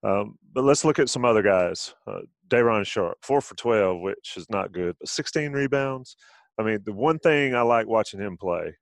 Um, 0.03 0.37
but 0.53 0.63
let's 0.63 0.85
look 0.85 0.99
at 0.99 1.09
some 1.09 1.25
other 1.25 1.41
guys. 1.41 1.93
Uh, 2.07 2.21
Day'Ron 2.47 2.85
Sharpe, 2.85 3.17
four 3.21 3.41
for 3.41 3.55
12, 3.55 3.99
which 3.99 4.35
is 4.37 4.49
not 4.49 4.71
good, 4.71 4.95
but 4.99 5.09
16 5.09 5.51
rebounds. 5.51 6.15
I 6.57 6.63
mean, 6.63 6.79
the 6.85 6.93
one 6.93 7.19
thing 7.19 7.55
I 7.55 7.61
like 7.61 7.87
watching 7.87 8.21
him 8.21 8.37
play, 8.37 8.77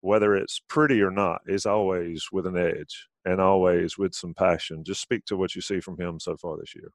whether 0.00 0.34
it's 0.34 0.60
pretty 0.68 1.00
or 1.02 1.12
not, 1.12 1.40
is 1.46 1.66
always 1.66 2.26
with 2.32 2.48
an 2.48 2.56
edge 2.56 3.06
and 3.24 3.40
always 3.40 3.96
with 3.96 4.12
some 4.12 4.34
passion. 4.34 4.82
Just 4.82 5.02
speak 5.02 5.24
to 5.26 5.36
what 5.36 5.54
you 5.54 5.60
see 5.60 5.78
from 5.78 6.00
him 6.00 6.18
so 6.18 6.36
far 6.36 6.56
this 6.58 6.74
year. 6.74 6.90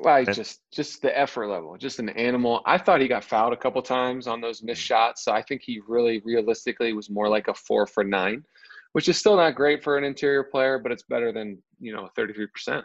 Well, 0.00 0.24
just 0.24 0.60
just 0.72 1.02
the 1.02 1.16
effort 1.18 1.48
level, 1.48 1.76
just 1.76 1.98
an 1.98 2.08
animal. 2.10 2.62
I 2.64 2.78
thought 2.78 3.00
he 3.00 3.08
got 3.08 3.24
fouled 3.24 3.52
a 3.52 3.56
couple 3.56 3.82
times 3.82 4.28
on 4.28 4.40
those 4.40 4.62
missed 4.62 4.82
mm. 4.82 4.86
shots, 4.86 5.24
so 5.24 5.32
I 5.32 5.42
think 5.42 5.62
he 5.64 5.80
really 5.86 6.22
realistically 6.24 6.92
was 6.92 7.10
more 7.10 7.28
like 7.28 7.48
a 7.48 7.54
four 7.54 7.86
for 7.86 8.04
nine 8.04 8.44
which 8.92 9.08
is 9.08 9.18
still 9.18 9.36
not 9.36 9.54
great 9.54 9.82
for 9.82 9.96
an 9.98 10.04
interior 10.04 10.44
player, 10.44 10.78
but 10.78 10.92
it's 10.92 11.02
better 11.04 11.32
than 11.32 11.62
you 11.80 11.94
know 11.94 12.08
33%. 12.18 12.82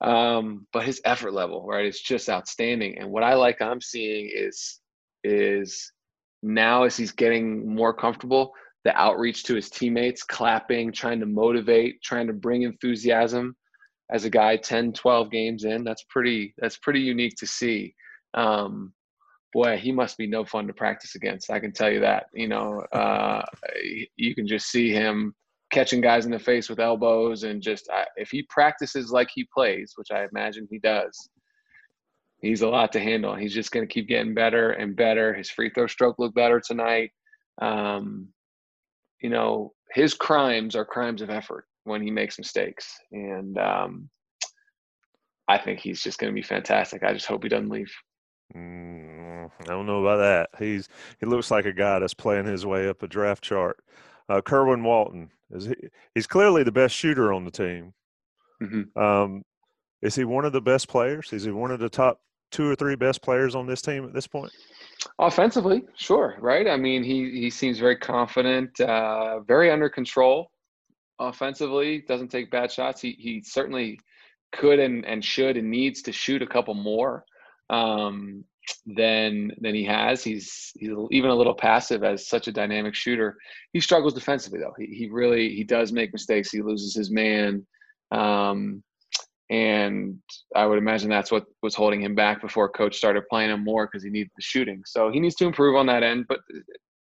Um, 0.00 0.66
but 0.72 0.84
his 0.84 1.00
effort 1.04 1.32
level, 1.32 1.66
right, 1.66 1.86
is 1.86 2.00
just 2.00 2.28
outstanding. 2.28 2.98
And 2.98 3.10
what 3.10 3.24
I 3.24 3.34
like 3.34 3.60
I'm 3.60 3.80
seeing 3.80 4.30
is 4.32 4.80
is 5.24 5.92
now 6.42 6.84
as 6.84 6.96
he's 6.96 7.12
getting 7.12 7.74
more 7.74 7.92
comfortable, 7.92 8.52
the 8.84 8.96
outreach 8.96 9.42
to 9.44 9.54
his 9.54 9.70
teammates, 9.70 10.22
clapping, 10.22 10.92
trying 10.92 11.18
to 11.20 11.26
motivate, 11.26 12.02
trying 12.02 12.28
to 12.28 12.32
bring 12.32 12.62
enthusiasm 12.62 13.56
as 14.10 14.24
a 14.24 14.30
guy 14.30 14.56
10, 14.56 14.92
12 14.92 15.30
games 15.30 15.64
in. 15.64 15.84
That's 15.84 16.04
pretty 16.08 16.54
that's 16.58 16.78
pretty 16.78 17.00
unique 17.00 17.36
to 17.36 17.46
see. 17.46 17.94
Um, 18.34 18.92
boy, 19.52 19.76
he 19.76 19.92
must 19.92 20.16
be 20.16 20.26
no 20.26 20.44
fun 20.44 20.66
to 20.66 20.72
practice 20.72 21.14
against. 21.14 21.50
I 21.50 21.60
can 21.60 21.72
tell 21.72 21.90
you 21.90 22.00
that. 22.00 22.26
You 22.34 22.48
know, 22.48 22.80
uh, 22.92 23.44
you 24.16 24.34
can 24.34 24.46
just 24.46 24.70
see 24.70 24.90
him 24.90 25.34
catching 25.70 26.00
guys 26.00 26.24
in 26.24 26.30
the 26.30 26.38
face 26.38 26.68
with 26.70 26.80
elbows 26.80 27.42
and 27.42 27.60
just 27.60 27.90
if 28.16 28.30
he 28.30 28.42
practices 28.48 29.10
like 29.10 29.28
he 29.34 29.46
plays, 29.52 29.92
which 29.96 30.08
I 30.10 30.26
imagine 30.32 30.66
he 30.70 30.78
does, 30.78 31.28
he's 32.40 32.62
a 32.62 32.68
lot 32.68 32.92
to 32.92 33.00
handle. 33.00 33.34
He's 33.34 33.54
just 33.54 33.70
going 33.70 33.86
to 33.86 33.92
keep 33.92 34.08
getting 34.08 34.34
better 34.34 34.70
and 34.70 34.96
better. 34.96 35.34
His 35.34 35.50
free 35.50 35.70
throw 35.70 35.86
stroke 35.86 36.18
looked 36.18 36.34
better 36.34 36.60
tonight. 36.60 37.10
Um, 37.60 38.28
you 39.20 39.28
know, 39.28 39.72
his 39.92 40.14
crimes 40.14 40.76
are 40.76 40.84
crimes 40.84 41.22
of 41.22 41.30
effort 41.30 41.66
when 41.88 42.02
he 42.02 42.10
makes 42.10 42.38
mistakes, 42.38 42.98
and 43.12 43.58
um, 43.58 44.08
I 45.48 45.58
think 45.58 45.80
he's 45.80 46.02
just 46.02 46.18
going 46.18 46.32
to 46.32 46.34
be 46.34 46.46
fantastic. 46.46 47.02
I 47.02 47.12
just 47.12 47.26
hope 47.26 47.42
he 47.42 47.48
doesn't 47.48 47.70
leave. 47.70 47.92
Mm, 48.54 49.50
I 49.60 49.64
don't 49.64 49.86
know 49.86 50.04
about 50.04 50.18
that. 50.18 50.50
He's 50.58 50.88
he 51.20 51.26
looks 51.26 51.50
like 51.50 51.66
a 51.66 51.72
guy 51.72 51.98
that's 51.98 52.14
playing 52.14 52.46
his 52.46 52.64
way 52.64 52.88
up 52.88 53.02
a 53.02 53.08
draft 53.08 53.42
chart. 53.42 53.78
Uh, 54.28 54.40
Kerwin 54.40 54.82
Walton 54.82 55.30
is 55.50 55.66
he, 55.66 55.74
he's 56.14 56.26
clearly 56.26 56.62
the 56.62 56.72
best 56.72 56.94
shooter 56.94 57.32
on 57.32 57.44
the 57.44 57.50
team. 57.50 57.92
Mm-hmm. 58.62 58.98
Um, 58.98 59.42
is 60.02 60.14
he 60.14 60.24
one 60.24 60.44
of 60.44 60.52
the 60.52 60.60
best 60.60 60.88
players? 60.88 61.32
Is 61.32 61.44
he 61.44 61.50
one 61.50 61.70
of 61.70 61.80
the 61.80 61.88
top 61.88 62.20
two 62.50 62.70
or 62.70 62.74
three 62.74 62.94
best 62.94 63.22
players 63.22 63.54
on 63.54 63.66
this 63.66 63.82
team 63.82 64.04
at 64.04 64.14
this 64.14 64.26
point? 64.26 64.52
Offensively, 65.18 65.84
sure, 65.96 66.36
right? 66.40 66.68
I 66.68 66.76
mean, 66.76 67.02
he 67.02 67.30
he 67.40 67.50
seems 67.50 67.78
very 67.78 67.96
confident, 67.96 68.80
uh, 68.80 69.40
very 69.40 69.70
under 69.70 69.88
control. 69.88 70.50
Offensively, 71.20 72.04
doesn't 72.06 72.28
take 72.28 72.50
bad 72.50 72.70
shots. 72.70 73.00
He 73.00 73.16
he 73.18 73.42
certainly 73.44 73.98
could 74.52 74.78
and, 74.78 75.04
and 75.04 75.24
should 75.24 75.56
and 75.56 75.70
needs 75.70 76.02
to 76.02 76.12
shoot 76.12 76.42
a 76.42 76.46
couple 76.46 76.74
more 76.74 77.24
um, 77.70 78.44
than 78.86 79.50
than 79.60 79.74
he 79.74 79.84
has. 79.84 80.22
He's 80.22 80.72
he's 80.78 80.90
even 81.10 81.30
a 81.30 81.34
little 81.34 81.54
passive 81.54 82.04
as 82.04 82.28
such 82.28 82.48
a 82.48 82.52
dynamic 82.52 82.94
shooter. 82.94 83.36
He 83.72 83.80
struggles 83.80 84.14
defensively 84.14 84.60
though. 84.60 84.74
He 84.78 84.86
he 84.86 85.08
really 85.10 85.54
he 85.54 85.64
does 85.64 85.92
make 85.92 86.12
mistakes. 86.12 86.50
He 86.50 86.62
loses 86.62 86.94
his 86.94 87.10
man. 87.10 87.66
Um, 88.10 88.82
and 89.50 90.18
I 90.54 90.66
would 90.66 90.78
imagine 90.78 91.08
that's 91.08 91.32
what 91.32 91.46
was 91.62 91.74
holding 91.74 92.02
him 92.02 92.14
back 92.14 92.42
before 92.42 92.68
coach 92.68 92.96
started 92.96 93.24
playing 93.30 93.50
him 93.50 93.64
more 93.64 93.86
because 93.86 94.04
he 94.04 94.10
needed 94.10 94.30
the 94.36 94.42
shooting. 94.42 94.82
So 94.84 95.10
he 95.10 95.20
needs 95.20 95.36
to 95.36 95.46
improve 95.46 95.74
on 95.74 95.86
that 95.86 96.02
end. 96.02 96.26
But 96.28 96.40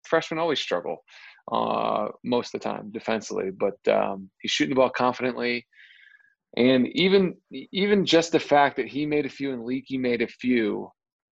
freshmen 0.05 0.39
always 0.39 0.59
struggle 0.59 1.03
uh, 1.51 2.07
most 2.23 2.53
of 2.53 2.61
the 2.61 2.65
time 2.65 2.91
defensively. 2.91 3.51
But 3.51 3.77
um, 3.91 4.29
he's 4.41 4.51
shooting 4.51 4.75
the 4.75 4.79
ball 4.79 4.89
confidently. 4.89 5.65
And 6.55 6.87
even 6.93 7.35
even 7.51 8.05
just 8.05 8.31
the 8.31 8.39
fact 8.39 8.77
that 8.77 8.87
he 8.87 9.05
made 9.05 9.25
a 9.25 9.29
few 9.29 9.53
and 9.53 9.63
Leaky 9.63 9.97
made 9.97 10.21
a 10.21 10.27
few, 10.27 10.89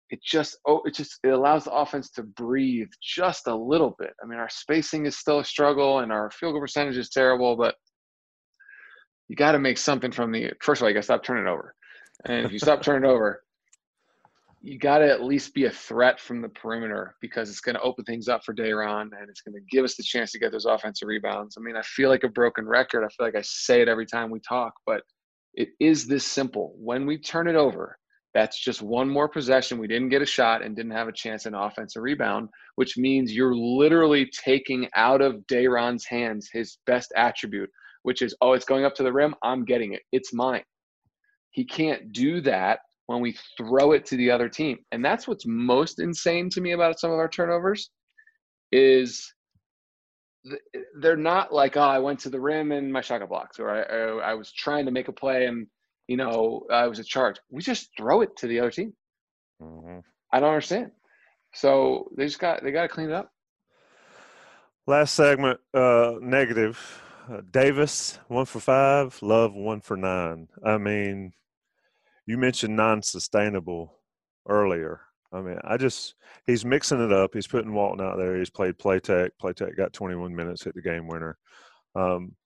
it 0.09 0.23
just 0.23 0.57
oh 0.67 0.81
it 0.85 0.95
just 0.95 1.19
it 1.25 1.29
allows 1.29 1.65
the 1.65 1.73
offense 1.73 2.11
to 2.13 2.23
breathe 2.23 2.89
just 3.03 3.47
a 3.47 3.55
little 3.55 3.97
bit. 3.99 4.13
I 4.23 4.27
mean, 4.27 4.39
our 4.39 4.49
spacing 4.49 5.07
is 5.07 5.19
still 5.19 5.41
a 5.41 5.45
struggle 5.45 5.99
and 5.99 6.13
our 6.13 6.31
field 6.31 6.53
goal 6.53 6.61
percentage 6.61 6.97
is 6.97 7.11
terrible, 7.11 7.57
but 7.57 7.75
you 9.29 9.37
got 9.37 9.53
to 9.53 9.59
make 9.59 9.79
something 9.79 10.11
from 10.11 10.33
the 10.33 10.53
first 10.63 10.81
of 10.81 10.85
all, 10.85 10.91
you 10.91 10.95
got 10.95 11.01
to 11.01 11.05
stop 11.05 11.25
turning 11.25 11.47
over. 11.47 11.75
And 12.25 12.47
if 12.47 12.53
you 12.53 12.59
stop 12.59 12.83
turning 12.83 13.09
over, 13.09 13.43
you 14.63 14.79
got 14.79 14.99
to 14.99 15.11
at 15.11 15.23
least 15.23 15.55
be 15.55 15.65
a 15.65 15.71
threat 15.71 16.21
from 16.21 16.43
the 16.43 16.49
perimeter 16.49 17.17
because 17.23 17.49
it's 17.49 17.61
going 17.61 17.77
to 17.77 17.81
open 17.81 18.05
things 18.05 18.29
up 18.29 18.45
for 18.45 18.53
Day'Ron 18.53 19.11
and 19.19 19.31
it's 19.31 19.41
going 19.41 19.55
to 19.55 19.61
give 19.71 19.85
us 19.85 19.95
the 19.95 20.03
chance 20.03 20.33
to 20.33 20.39
get 20.39 20.53
those 20.53 20.67
offensive 20.67 21.09
rebounds. 21.09 21.57
I 21.57 21.63
mean, 21.63 21.77
I 21.77 21.83
feel 21.83 22.11
like 22.11 22.25
a 22.25 22.29
broken 22.29 22.67
record. 22.67 23.03
I 23.03 23.09
feel 23.09 23.27
like 23.27 23.37
I 23.37 23.43
say 23.43 23.81
it 23.81 23.89
every 23.89 24.05
time 24.05 24.31
we 24.31 24.39
talk, 24.41 24.75
but 24.85 25.03
it 25.55 25.71
is 25.81 26.07
this 26.07 26.27
simple. 26.27 26.75
When 26.77 27.07
we 27.07 27.17
turn 27.17 27.49
it 27.49 27.57
over, 27.57 27.97
that's 28.35 28.63
just 28.63 28.83
one 28.83 29.09
more 29.09 29.29
possession. 29.29 29.79
We 29.79 29.89
didn't 29.89 30.11
get 30.11 30.23
a 30.23 30.27
shot 30.27 30.63
and 30.63 30.77
didn't 30.77 30.93
have 30.93 31.09
a 31.09 31.13
chance 31.13 31.47
in 31.47 31.55
offensive 31.55 32.03
rebound, 32.03 32.51
which 32.77 32.99
means 32.99 33.33
you're 33.33 33.57
literally 33.57 34.31
taking 34.45 34.89
out 34.95 35.23
of 35.23 35.45
Day'Ron's 35.47 36.05
hands 36.05 36.51
his 36.53 36.79
best 36.87 37.13
attribute, 37.17 37.71
which 38.03 38.21
is, 38.21 38.37
oh, 38.43 38.53
it's 38.53 38.67
going 38.67 38.85
up 38.85 38.95
to 38.97 39.03
the 39.03 39.13
rim. 39.13 39.35
I'm 39.43 39.65
getting 39.65 39.95
it. 39.95 40.03
It's 40.13 40.35
mine. 40.35 40.63
He 41.51 41.65
can't 41.65 42.13
do 42.13 42.41
that 42.43 42.81
when 43.11 43.21
we 43.21 43.37
throw 43.57 43.91
it 43.91 44.07
to 44.07 44.17
the 44.17 44.31
other 44.31 44.49
team. 44.49 44.79
And 44.93 45.05
that's 45.05 45.27
what's 45.27 45.45
most 45.45 45.99
insane 45.99 46.49
to 46.51 46.61
me 46.61 46.73
about 46.73 47.01
some 47.01 47.11
of 47.11 47.19
our 47.19 47.29
turnovers 47.29 47.91
is 48.71 49.35
they're 51.01 51.17
not 51.17 51.53
like, 51.53 51.77
oh, 51.77 51.81
I 51.81 51.99
went 51.99 52.21
to 52.21 52.31
the 52.31 52.39
rim 52.39 52.71
and 52.71 52.93
my 52.93 53.01
shot 53.01 53.19
got 53.19 53.29
blocked, 53.29 53.59
or 53.59 53.69
I, 53.69 53.81
I, 53.81 54.31
I 54.31 54.35
was 54.35 54.53
trying 54.53 54.85
to 54.85 54.93
make 54.93 55.09
a 55.09 55.13
play 55.13 55.47
and 55.47 55.67
you 56.07 56.17
know 56.17 56.63
I 56.71 56.87
was 56.87 57.01
a 57.01 57.05
charge. 57.05 57.37
We 57.51 57.63
just 57.63 57.91
throw 57.99 58.21
it 58.21 58.37
to 58.37 58.47
the 58.47 58.61
other 58.61 58.71
team. 58.71 58.93
Mm-hmm. 59.61 59.99
I 60.33 60.39
don't 60.39 60.51
understand. 60.51 60.93
So 61.53 62.13
they 62.17 62.27
just 62.27 62.39
got 62.39 62.63
they 62.63 62.71
got 62.71 62.83
to 62.83 62.89
clean 62.89 63.11
it 63.11 63.15
up. 63.15 63.33
Last 64.87 65.17
segment, 65.17 65.59
uh, 65.75 66.13
negative. 66.21 67.03
Uh, 67.29 67.43
Davis 67.51 68.21
one 68.29 68.45
for 68.45 68.61
five, 68.61 69.21
Love 69.21 69.53
one 69.53 69.81
for 69.81 69.97
nine. 69.97 70.49
I 70.65 70.79
mean, 70.79 71.33
you 72.31 72.39
mentioned 72.39 72.77
non-sustainable 72.77 73.99
earlier. 74.49 75.01
I 75.33 75.41
mean, 75.41 75.59
I 75.65 75.77
just 75.77 76.15
he's 76.47 76.65
mixing 76.65 77.05
it 77.05 77.13
up. 77.13 77.31
He's 77.35 77.49
putting 77.49 77.75
Walton 77.75 78.05
out 78.05 78.19
there. 78.19 78.39
He's 78.39 78.51
played 78.51 78.79
Platek. 78.79 79.31
Platek 79.43 79.77
got 79.77 79.93
21 79.93 80.35
minutes, 80.35 80.63
hit 80.63 80.75
the 80.77 80.81
game 80.81 81.09
winner. 81.09 81.37
Um, 81.97 82.37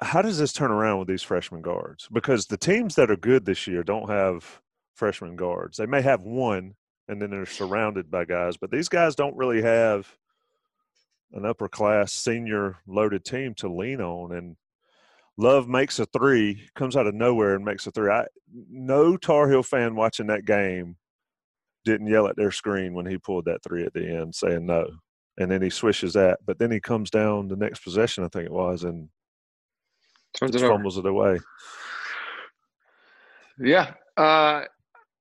how 0.00 0.22
does 0.22 0.38
this 0.38 0.54
turn 0.54 0.70
around 0.70 0.98
with 0.98 1.08
these 1.08 1.22
freshman 1.22 1.60
guards? 1.60 2.08
Because 2.10 2.46
the 2.46 2.56
teams 2.56 2.94
that 2.94 3.10
are 3.10 3.16
good 3.16 3.44
this 3.44 3.66
year 3.66 3.82
don't 3.82 4.08
have 4.08 4.62
freshman 4.94 5.36
guards. 5.36 5.76
They 5.76 5.84
may 5.84 6.00
have 6.00 6.22
one, 6.22 6.74
and 7.06 7.20
then 7.20 7.30
they're 7.30 7.44
surrounded 7.44 8.10
by 8.10 8.24
guys, 8.24 8.56
but 8.56 8.70
these 8.70 8.88
guys 8.88 9.14
don't 9.14 9.36
really 9.36 9.60
have 9.60 10.16
an 11.32 11.44
upper 11.44 11.68
class 11.68 12.14
senior 12.14 12.78
loaded 12.86 13.26
team 13.26 13.52
to 13.56 13.68
lean 13.68 14.00
on. 14.00 14.32
And 14.32 14.56
Love 15.40 15.68
makes 15.68 15.98
a 15.98 16.04
three, 16.04 16.68
comes 16.74 16.96
out 16.96 17.06
of 17.06 17.14
nowhere 17.14 17.54
and 17.54 17.64
makes 17.64 17.86
a 17.86 17.90
three. 17.90 18.10
I, 18.10 18.26
no 18.70 19.16
Tar 19.16 19.48
Heel 19.48 19.62
fan 19.62 19.94
watching 19.94 20.26
that 20.26 20.44
game 20.44 20.96
didn't 21.86 22.08
yell 22.08 22.26
at 22.26 22.36
their 22.36 22.50
screen 22.50 22.92
when 22.92 23.06
he 23.06 23.16
pulled 23.16 23.46
that 23.46 23.62
three 23.62 23.84
at 23.84 23.94
the 23.94 24.06
end, 24.06 24.34
saying 24.34 24.66
no. 24.66 24.86
And 25.38 25.50
then 25.50 25.62
he 25.62 25.70
swishes 25.70 26.12
that, 26.12 26.40
but 26.44 26.58
then 26.58 26.70
he 26.70 26.78
comes 26.78 27.08
down 27.08 27.48
the 27.48 27.56
next 27.56 27.82
possession, 27.82 28.22
I 28.22 28.28
think 28.28 28.44
it 28.44 28.52
was, 28.52 28.84
and 28.84 29.08
Turns 30.34 30.54
it 30.54 30.60
fumbles 30.60 30.98
it 30.98 31.06
away. 31.06 31.38
Yeah. 33.58 33.94
Uh, 34.18 34.64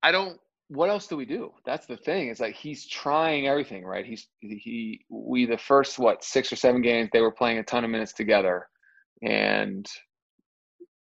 I 0.03 0.11
don't. 0.11 0.37
What 0.67 0.89
else 0.89 1.07
do 1.07 1.15
we 1.15 1.25
do? 1.25 1.51
That's 1.65 1.87
the 1.87 1.95
thing. 1.95 2.27
It's 2.27 2.41
like 2.41 2.55
he's 2.55 2.85
trying 2.85 3.47
everything, 3.47 3.85
right? 3.85 4.05
He's 4.05 4.27
he. 4.41 5.05
We 5.09 5.45
the 5.45 5.57
first 5.57 5.97
what 5.97 6.25
six 6.25 6.51
or 6.51 6.57
seven 6.57 6.81
games 6.81 7.09
they 7.13 7.21
were 7.21 7.31
playing 7.31 7.59
a 7.59 7.63
ton 7.63 7.85
of 7.85 7.89
minutes 7.89 8.13
together, 8.13 8.67
and 9.23 9.89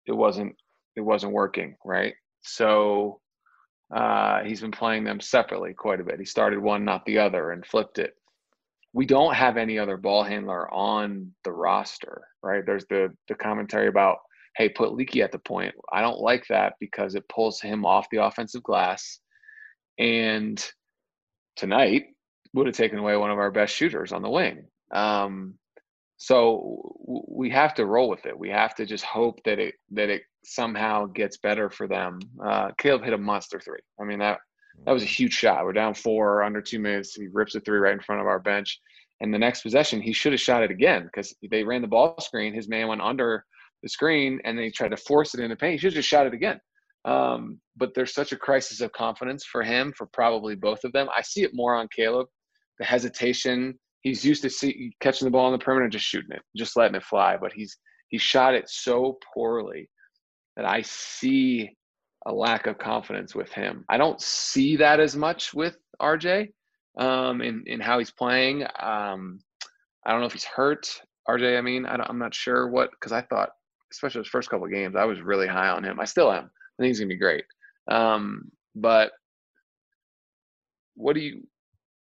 it 0.08 0.14
wasn't 0.14 0.56
it 0.96 1.02
wasn't 1.02 1.34
working, 1.34 1.76
right? 1.84 2.14
So 2.42 3.20
uh, 3.94 4.44
he's 4.44 4.62
been 4.62 4.72
playing 4.72 5.04
them 5.04 5.20
separately 5.20 5.74
quite 5.74 6.00
a 6.00 6.04
bit. 6.04 6.20
He 6.20 6.26
started 6.26 6.60
one, 6.60 6.86
not 6.86 7.06
the 7.06 7.20
other, 7.20 7.52
and 7.52 7.66
flipped 7.66 8.00
it. 8.00 8.14
We 8.94 9.06
don't 9.06 9.34
have 9.34 9.58
any 9.58 9.78
other 9.78 9.98
ball 9.98 10.24
handler 10.24 10.74
on 10.74 11.32
the 11.44 11.52
roster, 11.52 12.24
right? 12.42 12.66
There's 12.66 12.86
the 12.90 13.14
the 13.28 13.36
commentary 13.36 13.88
about, 13.88 14.18
hey, 14.56 14.70
put 14.70 14.94
Leaky 14.94 15.22
at 15.22 15.32
the 15.32 15.40
point. 15.40 15.76
I 15.92 16.02
don't 16.02 16.20
like 16.20 16.46
that 16.48 16.74
because 16.80 17.16
it 17.16 17.28
pulls 17.28 17.60
him 17.60 17.86
off 17.86 18.10
the 18.10 18.24
offensive 18.24 18.64
glass, 18.64 19.20
and 20.00 20.64
tonight 21.56 22.06
would 22.54 22.68
have 22.68 22.76
taken 22.76 23.00
away 23.00 23.18
one 23.18 23.32
of 23.32 23.38
our 23.38 23.52
best 23.52 23.76
shooters 23.76 24.14
on 24.14 24.22
the 24.22 24.30
wing. 24.30 24.66
Um, 24.92 25.56
so 26.26 26.96
we 27.28 27.52
have 27.52 27.76
to 27.76 27.86
roll 27.86 28.10
with 28.10 28.26
it. 28.26 28.36
We 28.36 28.50
have 28.50 28.74
to 28.78 28.86
just 28.88 29.04
hope 29.06 29.44
that 29.46 29.60
it 29.60 29.76
that 29.92 30.10
it 30.10 30.24
somehow 30.44 31.06
gets 31.06 31.38
better 31.38 31.70
for 31.70 31.88
them. 31.88 32.20
Uh, 32.44 32.72
Caleb 32.80 33.04
hit 33.04 33.14
a 33.14 33.18
monster 33.20 33.60
three. 33.60 33.78
I 34.02 34.06
mean 34.06 34.18
that 34.18 34.40
that 34.88 34.92
was 34.92 35.04
a 35.04 35.18
huge 35.20 35.34
shot. 35.34 35.64
We're 35.64 35.74
down 35.74 35.94
four 35.94 36.42
under 36.42 36.64
two 36.64 36.80
minutes. 36.80 37.14
He 37.14 37.28
rips 37.32 37.54
a 37.54 37.60
three 37.60 37.78
right 37.78 37.94
in 37.94 38.00
front 38.00 38.22
of 38.22 38.28
our 38.28 38.40
bench. 38.40 38.82
And 39.22 39.32
the 39.32 39.38
next 39.38 39.62
possession, 39.62 40.02
he 40.02 40.14
should 40.14 40.32
have 40.32 40.42
shot 40.42 40.64
it 40.64 40.72
again 40.72 41.04
because 41.04 41.32
they 41.52 41.64
ran 41.64 41.84
the 41.84 41.88
ball 41.88 42.20
screen. 42.20 42.56
His 42.56 42.68
man 42.68 42.88
went 42.88 43.02
under 43.02 43.46
the 43.84 43.90
screen 43.90 44.42
and 44.46 44.58
then 44.58 44.66
he 44.66 44.72
tried 44.72 44.96
to 44.96 44.98
force 44.98 45.36
it 45.36 45.42
in 45.42 45.52
the 45.52 45.56
paint. 45.56 45.74
He 45.74 45.78
should 45.78 45.94
have 45.94 46.02
just 46.02 46.10
shot 46.10 46.26
it 46.26 46.34
again. 46.34 46.60
Um, 47.06 47.60
but 47.78 47.94
there's 47.94 48.16
such 48.16 48.32
a 48.32 48.38
crisis 48.38 48.82
of 48.82 48.92
confidence 48.94 49.46
for 49.46 49.62
him, 49.62 49.94
for 49.96 50.08
probably 50.08 50.56
both 50.56 50.84
of 50.86 50.92
them. 50.92 51.08
I 51.16 51.22
see 51.22 51.44
it 51.44 51.52
more 51.54 51.76
on 51.76 51.88
Caleb, 51.96 52.30
the 52.80 52.86
hesitation, 52.86 53.78
he's 54.06 54.24
used 54.24 54.44
to 54.44 54.50
see, 54.52 54.94
catching 55.02 55.26
the 55.26 55.32
ball 55.32 55.48
on 55.48 55.52
the 55.52 55.58
perimeter 55.58 55.90
just 55.90 56.06
shooting 56.06 56.32
it, 56.32 56.44
just 56.56 56.78
letting 56.78 56.96
it 56.96 57.04
fly. 57.04 57.38
But 57.38 57.52
he's 57.52 57.76
he 58.08 58.18
shot 58.20 58.54
it 58.54 58.70
so 58.70 59.18
poorly 59.34 59.90
that 60.56 60.64
I 60.64 60.84
see 60.84 61.76
a 62.28 62.32
lack 62.32 62.68
of 62.68 62.78
confidence 62.78 63.34
with 63.36 63.52
him. 63.52 63.84
I 63.90 63.98
don't 63.98 64.22
see 64.22 64.78
that 64.78 65.00
as 65.00 65.16
much 65.16 65.54
with 65.54 65.76
RJ 66.02 66.50
um, 66.98 67.42
in 67.42 67.64
in 67.66 67.82
how 67.82 67.98
he's 67.98 68.12
playing. 68.12 68.64
Um, 68.80 69.40
I 70.06 70.12
don't 70.12 70.22
know 70.22 70.28
if 70.28 70.34
he's 70.34 70.46
hurt. 70.46 70.88
RJ, 71.28 71.58
I 71.58 71.62
mean, 71.62 71.88
I 71.88 72.06
am 72.08 72.20
not 72.20 72.36
sure 72.36 72.70
what 72.70 72.92
because 72.92 73.12
I 73.12 73.22
thought, 73.24 73.50
especially 73.92 74.22
his 74.22 74.28
first 74.28 74.50
couple 74.52 74.68
games, 74.68 74.96
I 74.96 75.06
was 75.06 75.20
really 75.20 75.48
high 75.48 75.70
on 75.70 75.84
him. 75.84 76.00
I 76.00 76.06
still 76.06 76.32
am. 76.32 76.44
I 76.46 76.78
think 76.78 76.90
he's 76.90 77.00
gonna 77.00 77.10
be 77.10 77.18
great. 77.18 77.44
Um, 77.90 78.52
but 78.76 79.14
what 80.94 81.16
do 81.16 81.22
you? 81.22 81.48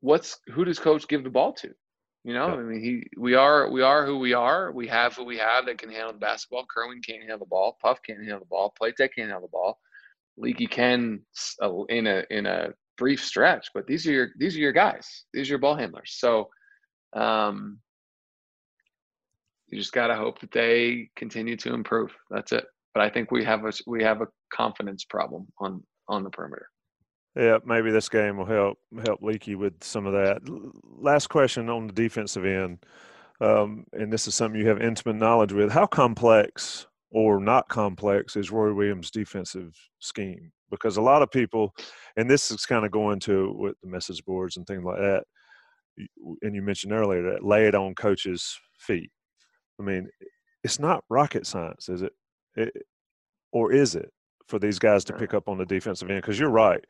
What's 0.00 0.38
who 0.52 0.66
does 0.66 0.78
coach 0.78 1.08
give 1.08 1.24
the 1.24 1.30
ball 1.30 1.54
to? 1.54 1.70
You 2.24 2.32
know, 2.32 2.48
yeah. 2.48 2.54
I 2.54 2.62
mean, 2.62 2.80
he 2.80 3.06
we 3.18 3.34
are 3.34 3.70
we 3.70 3.82
are 3.82 4.06
who 4.06 4.18
we 4.18 4.32
are. 4.32 4.72
We 4.72 4.88
have 4.88 5.14
who 5.14 5.24
we 5.24 5.36
have 5.36 5.66
that 5.66 5.76
can 5.76 5.90
handle 5.90 6.14
the 6.14 6.18
basketball. 6.18 6.64
Kerwin 6.66 7.02
can't 7.02 7.20
handle 7.20 7.40
the 7.40 7.44
ball. 7.44 7.76
Puff 7.82 8.00
can't 8.02 8.20
handle 8.20 8.38
the 8.40 8.46
ball. 8.46 8.74
Platek 8.80 9.10
can't 9.14 9.28
handle 9.28 9.42
the 9.42 9.48
ball. 9.48 9.78
Leaky 10.38 10.66
can 10.66 11.20
uh, 11.62 11.84
in 11.84 12.06
a 12.06 12.24
in 12.30 12.46
a 12.46 12.70
brief 12.96 13.22
stretch, 13.22 13.68
but 13.74 13.86
these 13.86 14.06
are 14.06 14.12
your 14.12 14.28
these 14.38 14.56
are 14.56 14.60
your 14.60 14.72
guys. 14.72 15.24
These 15.34 15.48
are 15.48 15.52
your 15.52 15.58
ball 15.58 15.76
handlers. 15.76 16.16
So, 16.18 16.48
um, 17.12 17.78
you 19.68 19.78
just 19.78 19.92
gotta 19.92 20.14
hope 20.14 20.40
that 20.40 20.50
they 20.50 21.10
continue 21.16 21.56
to 21.58 21.74
improve. 21.74 22.16
That's 22.30 22.52
it. 22.52 22.64
But 22.94 23.02
I 23.02 23.10
think 23.10 23.30
we 23.32 23.44
have 23.44 23.66
a 23.66 23.72
we 23.86 24.02
have 24.02 24.22
a 24.22 24.28
confidence 24.50 25.04
problem 25.04 25.46
on 25.58 25.82
on 26.08 26.24
the 26.24 26.30
perimeter. 26.30 26.68
Yeah, 27.36 27.58
maybe 27.64 27.90
this 27.90 28.08
game 28.08 28.36
will 28.36 28.44
help 28.44 28.78
help 29.04 29.20
Leaky 29.20 29.56
with 29.56 29.82
some 29.82 30.06
of 30.06 30.12
that. 30.12 30.40
Last 30.84 31.28
question 31.28 31.68
on 31.68 31.88
the 31.88 31.92
defensive 31.92 32.44
end, 32.44 32.84
um, 33.40 33.84
and 33.92 34.12
this 34.12 34.28
is 34.28 34.36
something 34.36 34.60
you 34.60 34.68
have 34.68 34.80
intimate 34.80 35.16
knowledge 35.16 35.52
with. 35.52 35.72
How 35.72 35.86
complex 35.86 36.86
or 37.10 37.40
not 37.40 37.68
complex 37.68 38.36
is 38.36 38.52
Roy 38.52 38.72
Williams' 38.72 39.10
defensive 39.10 39.76
scheme? 39.98 40.52
Because 40.70 40.96
a 40.96 41.02
lot 41.02 41.22
of 41.22 41.30
people, 41.30 41.74
and 42.16 42.30
this 42.30 42.52
is 42.52 42.66
kind 42.66 42.84
of 42.84 42.92
going 42.92 43.18
to 43.20 43.52
with 43.58 43.74
the 43.82 43.88
message 43.88 44.24
boards 44.24 44.56
and 44.56 44.66
things 44.66 44.84
like 44.84 44.98
that. 44.98 45.24
And 46.42 46.54
you 46.54 46.62
mentioned 46.62 46.92
earlier 46.92 47.22
that 47.32 47.44
lay 47.44 47.66
it 47.66 47.74
on 47.74 47.94
coaches' 47.96 48.56
feet. 48.78 49.10
I 49.80 49.82
mean, 49.82 50.08
it's 50.62 50.78
not 50.78 51.04
rocket 51.08 51.46
science, 51.46 51.88
is 51.88 52.02
it? 52.02 52.12
it 52.56 52.72
or 53.52 53.72
is 53.72 53.96
it 53.96 54.10
for 54.46 54.58
these 54.60 54.78
guys 54.78 55.04
to 55.04 55.12
pick 55.12 55.34
up 55.34 55.48
on 55.48 55.58
the 55.58 55.66
defensive 55.66 56.10
end? 56.10 56.22
Because 56.22 56.38
you're 56.38 56.50
right 56.50 56.84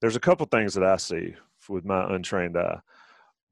there's 0.00 0.16
a 0.16 0.20
couple 0.20 0.46
things 0.46 0.74
that 0.74 0.84
I 0.84 0.96
see 0.96 1.34
with 1.68 1.84
my 1.84 2.14
untrained 2.14 2.56
eye 2.56 2.80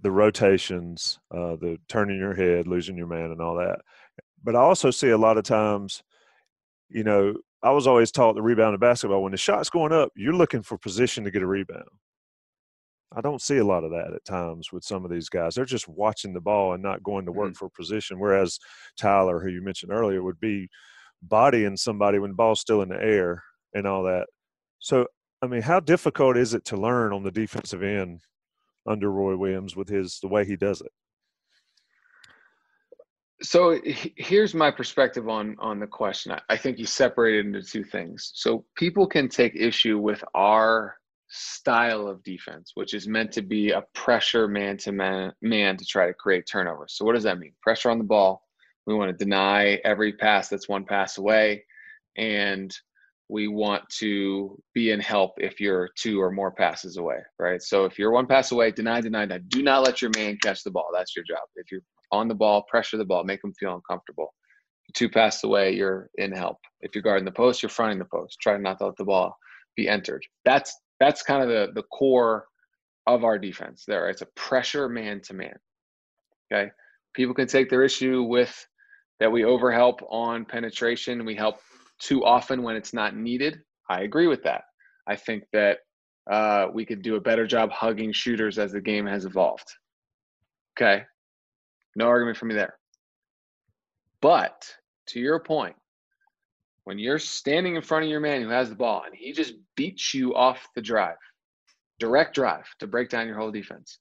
the 0.01 0.11
rotations, 0.11 1.19
uh, 1.33 1.57
the 1.57 1.79
turning 1.89 2.19
your 2.19 2.35
head, 2.35 2.67
losing 2.67 2.97
your 2.97 3.07
man, 3.07 3.31
and 3.31 3.41
all 3.41 3.57
that. 3.57 3.81
But 4.43 4.55
I 4.55 4.61
also 4.61 4.91
see 4.91 5.11
a 5.11 5.19
lot 5.19 5.39
of 5.39 5.45
times, 5.45 6.03
you 6.89 7.03
know, 7.03 7.35
I 7.63 7.71
was 7.71 7.89
always 7.89 8.13
taught 8.13 8.35
the 8.35 8.43
rebound 8.43 8.75
in 8.75 8.81
basketball 8.81 9.23
when 9.23 9.33
the 9.33 9.39
shot's 9.39 9.71
going 9.71 9.93
up, 9.93 10.13
you're 10.15 10.35
looking 10.35 10.63
for 10.63 10.79
position 10.79 11.25
to 11.25 11.31
get 11.31 11.43
a 11.43 11.47
rebound. 11.47 11.89
I 13.13 13.21
don't 13.21 13.43
see 13.43 13.57
a 13.57 13.65
lot 13.65 13.85
of 13.85 13.91
that 13.91 14.13
at 14.15 14.25
times 14.25 14.71
with 14.71 14.85
some 14.85 15.05
of 15.05 15.11
these 15.11 15.29
guys. 15.29 15.55
They're 15.55 15.65
just 15.65 15.89
watching 15.89 16.35
the 16.35 16.41
ball 16.41 16.75
and 16.75 16.83
not 16.83 17.03
going 17.03 17.25
to 17.27 17.33
work 17.33 17.53
mm-hmm. 17.53 17.67
for 17.67 17.71
position. 17.71 18.21
Whereas 18.21 18.59
Tyler, 18.97 19.41
who 19.41 19.49
you 19.49 19.63
mentioned 19.63 19.93
earlier, 19.93 20.23
would 20.23 20.39
be 20.39 20.69
bodying 21.23 21.77
somebody 21.77 22.19
when 22.19 22.31
the 22.31 22.37
ball's 22.37 22.61
still 22.61 22.83
in 22.83 22.91
the 22.91 23.03
air 23.03 23.43
and 23.75 23.87
all 23.87 24.05
that. 24.05 24.27
So 24.79 25.07
I 25.41 25.47
mean, 25.47 25.63
how 25.63 25.81
difficult 25.81 26.37
is 26.37 26.55
it 26.55 26.65
to 26.67 26.77
learn 26.77 27.13
on 27.13 27.23
the 27.23 27.31
defensive 27.31 27.83
end 27.83 28.23
under 28.87 29.11
Roy 29.11 29.37
Williams 29.37 29.77
with 29.77 29.89
his 29.89 30.19
the 30.21 30.29
way 30.29 30.45
he 30.45 30.57
does 30.57 30.81
it? 30.81 30.93
So 33.41 33.79
here's 33.85 34.53
my 34.53 34.71
perspective 34.71 35.29
on 35.29 35.55
on 35.61 35.79
the 35.79 35.87
question. 35.87 36.35
I 36.49 36.57
think 36.57 36.79
you 36.79 36.87
separated 36.87 37.47
into 37.47 37.63
two 37.63 37.85
things. 37.85 38.33
So 38.35 38.65
people 38.77 39.07
can 39.07 39.29
take 39.29 39.55
issue 39.55 39.99
with 39.99 40.25
our 40.35 40.97
style 41.29 42.09
of 42.09 42.25
defense, 42.25 42.73
which 42.75 42.95
is 42.95 43.07
meant 43.07 43.31
to 43.33 43.43
be 43.43 43.71
a 43.71 43.85
pressure 43.95 44.49
man 44.49 44.77
to 44.79 44.91
man 44.91 45.33
man 45.41 45.77
to 45.77 45.85
try 45.85 46.07
to 46.07 46.15
create 46.15 46.49
turnovers. 46.51 46.95
So 46.97 47.05
what 47.05 47.15
does 47.15 47.23
that 47.25 47.39
mean? 47.39 47.53
Pressure 47.63 47.91
on 47.91 47.99
the 47.99 48.05
ball. 48.05 48.43
We 48.87 48.95
want 48.95 49.17
to 49.17 49.25
deny 49.25 49.75
every 49.85 50.15
pass 50.15 50.49
that's 50.49 50.69
one 50.69 50.85
pass 50.85 51.19
away 51.19 51.65
and 52.17 52.77
we 53.29 53.47
want 53.47 53.87
to 53.91 54.61
be 54.75 54.91
in 54.91 55.01
help 55.01 55.33
if 55.37 55.61
you're 55.61 55.91
two 55.97 56.21
or 56.21 56.31
more 56.31 56.51
passes 56.51 56.97
away, 56.97 57.19
right? 57.39 57.63
So 57.63 57.85
if 57.85 57.99
you're 57.99 58.11
one 58.11 58.27
pass 58.27 58.53
away, 58.53 58.71
deny, 58.71 59.01
deny, 59.01 59.27
deny. 59.27 59.39
Do 59.49 59.63
not 59.63 59.85
let 59.85 60.01
your 60.01 60.11
man 60.17 60.39
catch 60.43 60.65
the 60.65 60.71
ball. 60.71 60.89
That's 60.95 61.15
your 61.15 61.25
job. 61.25 61.41
If 61.57 61.71
you're 61.71 61.83
on 62.11 62.29
the 62.29 62.35
ball, 62.35 62.65
pressure 62.71 62.97
the 62.97 63.05
ball, 63.05 63.25
make 63.25 63.43
them 63.43 63.53
feel 63.55 63.75
uncomfortable. 63.75 64.35
Two 64.95 65.11
passes 65.11 65.45
away, 65.45 65.75
you're 65.75 66.09
in 66.17 66.33
help. 66.33 66.57
If 66.81 66.95
you're 66.95 67.03
guarding 67.03 67.27
the 67.27 67.31
post, 67.31 67.63
you're 67.63 67.69
fronting 67.69 67.99
the 67.99 68.07
post. 68.07 68.39
Try 68.41 68.57
not 68.57 68.79
to 68.79 68.87
let 68.87 68.97
the 68.97 69.05
ball 69.05 69.37
be 69.77 69.89
entered. 69.89 70.25
That's 70.47 70.75
that's 70.99 71.23
kind 71.23 71.43
of 71.43 71.49
the 71.49 71.69
the 71.75 71.87
core 71.93 72.47
of 73.07 73.25
our 73.25 73.39
defense. 73.39 73.85
There, 73.87 74.09
it's 74.09 74.23
a 74.23 74.29
pressure 74.35 74.89
man 74.89 75.21
to 75.25 75.35
man. 75.35 75.57
Okay, 76.51 76.71
people 77.15 77.35
can 77.35 77.47
take 77.47 77.69
their 77.69 77.85
issue 77.85 78.23
with 78.23 78.67
that 79.21 79.31
we 79.31 79.43
overhelp 79.43 79.99
on 80.09 80.47
penetration. 80.47 81.27
We 81.27 81.35
help 81.35 81.57
too 81.99 82.25
often 82.25 82.63
when 82.63 82.77
it's 82.77 82.93
not 82.93 83.17
needed. 83.17 83.61
I 83.89 84.03
agree 84.03 84.27
with 84.27 84.43
that. 84.45 84.65
I 85.07 85.17
think 85.17 85.45
that 85.53 85.79
uh, 86.31 86.69
we 86.73 86.85
could 86.85 87.03
do 87.03 87.17
a 87.17 87.21
better 87.21 87.47
job 87.47 87.71
hugging 87.71 88.13
shooters 88.13 88.59
as 88.59 88.73
the 88.73 88.81
game 88.81 89.07
has 89.07 89.25
evolved. 89.25 89.69
Okay. 90.77 91.05
No 91.97 92.07
argument 92.07 92.37
for 92.37 92.45
me 92.45 92.55
there. 92.55 92.79
But 94.21 94.75
to 95.09 95.21
your 95.21 95.41
point, 95.41 95.77
when 96.85 96.99
you're 96.99 97.19
standing 97.19 97.77
in 97.77 97.83
front 97.83 98.05
of 98.05 98.11
your 98.11 98.21
man 98.21 98.43
who 98.43 98.49
has 98.49 98.69
the 98.69 98.75
ball 98.75 99.03
and 99.05 99.15
he 99.15 99.33
just 99.33 99.55
beats 99.77 100.15
you 100.15 100.35
off 100.35 100.69
the 100.75 100.83
drive, 100.83 101.17
direct 101.99 102.35
drive 102.35 102.67
to 102.79 102.87
break 102.87 103.09
down 103.09 103.27
your 103.27 103.39
whole 103.39 103.51
defense, 103.51 103.99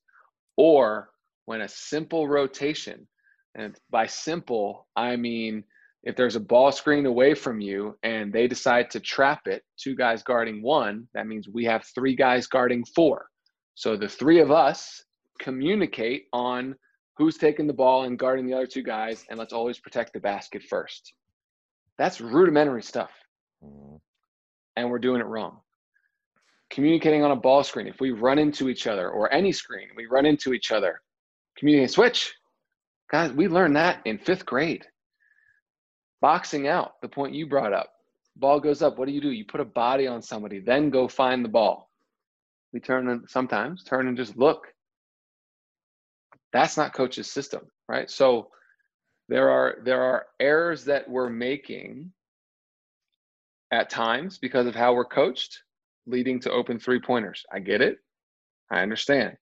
or 0.55 1.09
when 1.45 1.61
a 1.61 1.67
simple 1.67 2.27
rotation, 2.27 3.07
and 3.55 3.75
by 3.89 4.05
simple, 4.05 4.87
I 4.95 5.15
mean 5.15 5.63
if 6.03 6.15
there's 6.15 6.35
a 6.35 6.39
ball 6.39 6.71
screen 6.71 7.05
away 7.05 7.33
from 7.33 7.59
you 7.59 7.97
and 8.03 8.31
they 8.31 8.47
decide 8.47 8.89
to 8.91 8.99
trap 8.99 9.47
it, 9.47 9.63
two 9.77 9.95
guys 9.95 10.23
guarding 10.23 10.61
one, 10.61 11.07
that 11.13 11.27
means 11.27 11.49
we 11.49 11.65
have 11.65 11.85
three 11.93 12.15
guys 12.15 12.47
guarding 12.47 12.85
four. 12.95 13.27
So 13.75 13.97
the 13.97 14.07
three 14.07 14.39
of 14.39 14.51
us 14.51 15.03
communicate 15.39 16.25
on 16.33 16.75
who's 17.17 17.37
taking 17.37 17.67
the 17.67 17.73
ball 17.73 18.03
and 18.03 18.17
guarding 18.17 18.45
the 18.45 18.53
other 18.53 18.67
two 18.67 18.83
guys, 18.83 19.25
and 19.29 19.39
let's 19.39 19.53
always 19.53 19.79
protect 19.79 20.13
the 20.13 20.19
basket 20.19 20.63
first. 20.63 21.13
That's 21.97 22.21
rudimentary 22.21 22.83
stuff. 22.83 23.11
Mm-hmm. 23.63 23.95
And 24.75 24.91
we're 24.91 24.99
doing 24.99 25.21
it 25.21 25.25
wrong. 25.25 25.59
Communicating 26.69 27.23
on 27.23 27.31
a 27.31 27.35
ball 27.35 27.63
screen, 27.63 27.87
if 27.87 27.99
we 27.99 28.11
run 28.11 28.37
into 28.37 28.69
each 28.69 28.87
other 28.87 29.09
or 29.09 29.33
any 29.33 29.51
screen, 29.51 29.87
we 29.95 30.05
run 30.05 30.25
into 30.25 30.53
each 30.53 30.71
other, 30.71 31.01
communicate, 31.57 31.91
switch. 31.91 32.35
Guys, 33.09 33.31
we 33.31 33.47
learned 33.47 33.75
that 33.75 34.01
in 34.05 34.19
fifth 34.19 34.45
grade. 34.45 34.85
Boxing 36.21 36.67
out, 36.67 36.93
the 37.01 37.07
point 37.07 37.33
you 37.33 37.47
brought 37.47 37.73
up. 37.73 37.91
Ball 38.35 38.59
goes 38.59 38.81
up. 38.81 38.97
What 38.97 39.07
do 39.07 39.13
you 39.13 39.21
do? 39.21 39.31
You 39.31 39.45
put 39.45 39.61
a 39.61 39.65
body 39.65 40.07
on 40.07 40.21
somebody, 40.21 40.59
then 40.59 40.89
go 40.89 41.07
find 41.07 41.43
the 41.43 41.49
ball. 41.49 41.89
We 42.73 42.79
turn 42.79 43.07
and 43.09 43.29
sometimes 43.29 43.83
turn 43.83 44.07
and 44.07 44.17
just 44.17 44.37
look. 44.37 44.67
That's 46.53 46.77
not 46.77 46.93
coach's 46.93 47.31
system, 47.31 47.61
right? 47.87 48.09
So 48.09 48.49
there 49.29 49.49
are 49.49 49.77
there 49.83 50.01
are 50.01 50.27
errors 50.39 50.85
that 50.85 51.09
we're 51.09 51.29
making 51.29 52.11
at 53.71 53.89
times 53.89 54.37
because 54.37 54.65
of 54.65 54.75
how 54.75 54.93
we're 54.93 55.05
coached, 55.05 55.61
leading 56.05 56.39
to 56.41 56.51
open 56.51 56.79
three 56.79 56.99
pointers. 56.99 57.43
I 57.51 57.59
get 57.59 57.81
it. 57.81 57.97
I 58.71 58.81
understand. 58.81 59.37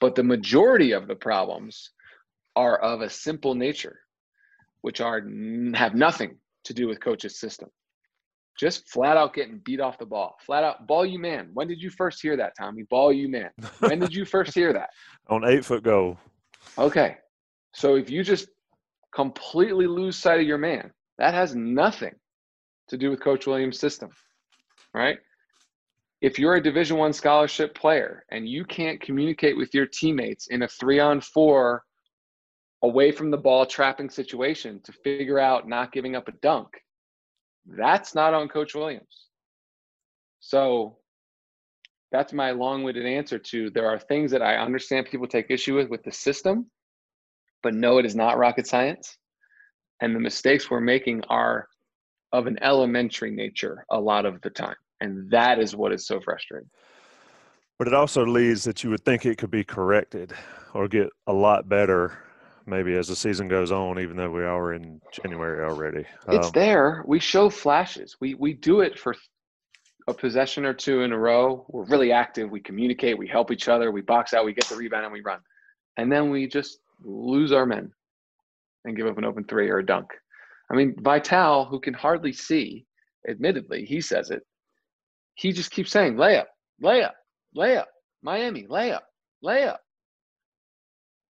But 0.00 0.14
the 0.14 0.22
majority 0.22 0.92
of 0.92 1.08
the 1.08 1.14
problems 1.14 1.90
are 2.56 2.78
of 2.78 3.00
a 3.00 3.10
simple 3.10 3.54
nature 3.54 4.03
which 4.84 5.00
are 5.00 5.22
have 5.74 5.94
nothing 5.94 6.36
to 6.62 6.74
do 6.74 6.86
with 6.86 7.00
coach's 7.00 7.40
system. 7.40 7.70
Just 8.60 8.86
flat 8.90 9.16
out 9.16 9.32
getting 9.32 9.62
beat 9.64 9.80
off 9.80 9.96
the 9.96 10.04
ball. 10.04 10.36
Flat 10.44 10.62
out 10.62 10.86
ball 10.86 11.06
you 11.06 11.18
man. 11.18 11.48
When 11.54 11.66
did 11.66 11.80
you 11.80 11.88
first 11.88 12.20
hear 12.20 12.36
that, 12.36 12.52
Tommy? 12.60 12.82
Ball 12.90 13.10
you 13.10 13.30
man. 13.30 13.48
When 13.78 13.98
did 13.98 14.14
you 14.14 14.24
first 14.36 14.54
hear 14.54 14.74
that? 14.74 14.90
On 15.30 15.42
eight 15.42 15.64
foot 15.64 15.84
goal. 15.84 16.18
Okay. 16.76 17.16
So 17.72 17.94
if 17.94 18.10
you 18.10 18.22
just 18.22 18.48
completely 19.14 19.86
lose 19.86 20.16
sight 20.16 20.40
of 20.40 20.46
your 20.46 20.58
man, 20.58 20.90
that 21.16 21.32
has 21.32 21.56
nothing 21.56 22.12
to 22.88 22.98
do 22.98 23.08
with 23.08 23.22
Coach 23.22 23.46
Williams' 23.46 23.80
system. 23.80 24.10
Right? 24.92 25.16
If 26.20 26.38
you're 26.38 26.56
a 26.56 26.62
division 26.62 26.98
one 26.98 27.14
scholarship 27.14 27.74
player 27.74 28.26
and 28.30 28.46
you 28.46 28.66
can't 28.66 29.00
communicate 29.00 29.56
with 29.56 29.72
your 29.72 29.86
teammates 29.86 30.48
in 30.48 30.60
a 30.60 30.68
three 30.68 31.00
on 31.00 31.22
four 31.22 31.84
away 32.84 33.10
from 33.10 33.30
the 33.30 33.36
ball 33.36 33.64
trapping 33.64 34.10
situation 34.10 34.78
to 34.84 34.92
figure 34.92 35.38
out 35.38 35.66
not 35.66 35.90
giving 35.90 36.14
up 36.14 36.28
a 36.28 36.32
dunk. 36.42 36.68
That's 37.66 38.14
not 38.14 38.34
on 38.34 38.46
Coach 38.46 38.74
Williams. 38.74 39.28
So 40.40 40.98
that's 42.12 42.34
my 42.34 42.50
long-winded 42.50 43.06
answer 43.06 43.38
to 43.38 43.70
there 43.70 43.88
are 43.88 43.98
things 43.98 44.30
that 44.32 44.42
I 44.42 44.56
understand 44.56 45.06
people 45.06 45.26
take 45.26 45.46
issue 45.48 45.76
with 45.76 45.88
with 45.88 46.02
the 46.02 46.12
system, 46.12 46.70
but 47.62 47.72
no, 47.72 47.96
it 47.96 48.04
is 48.04 48.14
not 48.14 48.36
rocket 48.36 48.66
science. 48.66 49.16
And 50.02 50.14
the 50.14 50.20
mistakes 50.20 50.70
we're 50.70 50.80
making 50.80 51.24
are 51.30 51.66
of 52.32 52.46
an 52.46 52.58
elementary 52.62 53.30
nature 53.30 53.86
a 53.90 53.98
lot 53.98 54.26
of 54.26 54.42
the 54.42 54.50
time. 54.50 54.76
And 55.00 55.30
that 55.30 55.58
is 55.58 55.74
what 55.74 55.92
is 55.92 56.06
so 56.06 56.20
frustrating. 56.20 56.68
But 57.78 57.88
it 57.88 57.94
also 57.94 58.26
leads 58.26 58.64
that 58.64 58.84
you 58.84 58.90
would 58.90 59.06
think 59.06 59.24
it 59.24 59.38
could 59.38 59.50
be 59.50 59.64
corrected 59.64 60.34
or 60.74 60.86
get 60.86 61.08
a 61.26 61.32
lot 61.32 61.66
better 61.66 62.18
maybe 62.66 62.94
as 62.94 63.08
the 63.08 63.16
season 63.16 63.48
goes 63.48 63.72
on, 63.72 63.98
even 63.98 64.16
though 64.16 64.30
we 64.30 64.44
are 64.44 64.72
in 64.72 65.00
January 65.12 65.64
already. 65.64 66.04
It's 66.28 66.46
um, 66.46 66.52
there. 66.54 67.04
We 67.06 67.18
show 67.20 67.50
flashes. 67.50 68.16
We 68.20 68.34
we 68.34 68.54
do 68.54 68.80
it 68.80 68.98
for 68.98 69.14
a 70.06 70.14
possession 70.14 70.64
or 70.64 70.74
two 70.74 71.02
in 71.02 71.12
a 71.12 71.18
row. 71.18 71.64
We're 71.68 71.86
really 71.86 72.12
active. 72.12 72.50
We 72.50 72.60
communicate. 72.60 73.18
We 73.18 73.26
help 73.26 73.50
each 73.50 73.68
other. 73.68 73.90
We 73.90 74.02
box 74.02 74.34
out. 74.34 74.44
We 74.44 74.52
get 74.52 74.66
the 74.66 74.76
rebound 74.76 75.04
and 75.04 75.12
we 75.12 75.20
run, 75.20 75.40
and 75.96 76.10
then 76.10 76.30
we 76.30 76.46
just 76.46 76.78
lose 77.02 77.52
our 77.52 77.66
men 77.66 77.92
and 78.84 78.96
give 78.96 79.06
up 79.06 79.18
an 79.18 79.24
open 79.24 79.44
three 79.44 79.70
or 79.70 79.78
a 79.78 79.86
dunk. 79.86 80.10
I 80.70 80.74
mean, 80.74 80.94
Vitale, 81.00 81.66
who 81.66 81.80
can 81.80 81.94
hardly 81.94 82.32
see, 82.32 82.86
admittedly, 83.28 83.84
he 83.84 84.00
says 84.00 84.30
it. 84.30 84.42
He 85.34 85.52
just 85.52 85.70
keeps 85.70 85.90
saying 85.90 86.14
layup, 86.14 86.46
layup, 86.82 87.12
layup, 87.56 87.86
Miami, 88.22 88.66
layup, 88.66 89.02
layup. 89.44 89.78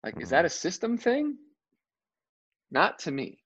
Like, 0.04 0.20
is 0.20 0.30
that 0.30 0.40
mm-hmm. 0.40 0.46
a 0.48 0.50
system 0.50 0.98
thing? 0.98 1.38
Not 2.72 3.00
to 3.00 3.12
me. 3.12 3.40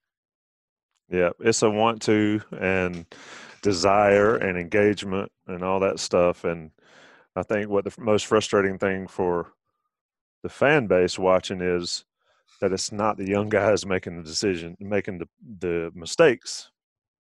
Yeah, 1.10 1.32
it's 1.40 1.62
a 1.62 1.70
want 1.70 2.02
to 2.04 2.42
and 2.60 3.06
desire 3.62 4.36
and 4.36 4.58
engagement 4.58 5.32
and 5.48 5.64
all 5.64 5.80
that 5.82 6.00
stuff. 6.00 6.44
And 6.44 6.72
I 7.36 7.44
think 7.44 7.70
what 7.70 7.84
the 7.84 7.94
most 8.00 8.26
frustrating 8.26 8.78
thing 8.78 9.08
for 9.08 9.54
the 10.44 10.50
fan 10.50 10.88
base 10.88 11.20
watching 11.20 11.62
is 11.62 12.06
that 12.62 12.72
it's 12.72 12.92
not 12.92 13.18
the 13.18 13.28
young 13.28 13.50
guys 13.50 13.86
making 13.86 14.18
the 14.18 14.24
decision, 14.24 14.78
making 14.80 15.20
the 15.20 15.28
the 15.60 15.92
mistakes. 15.94 16.72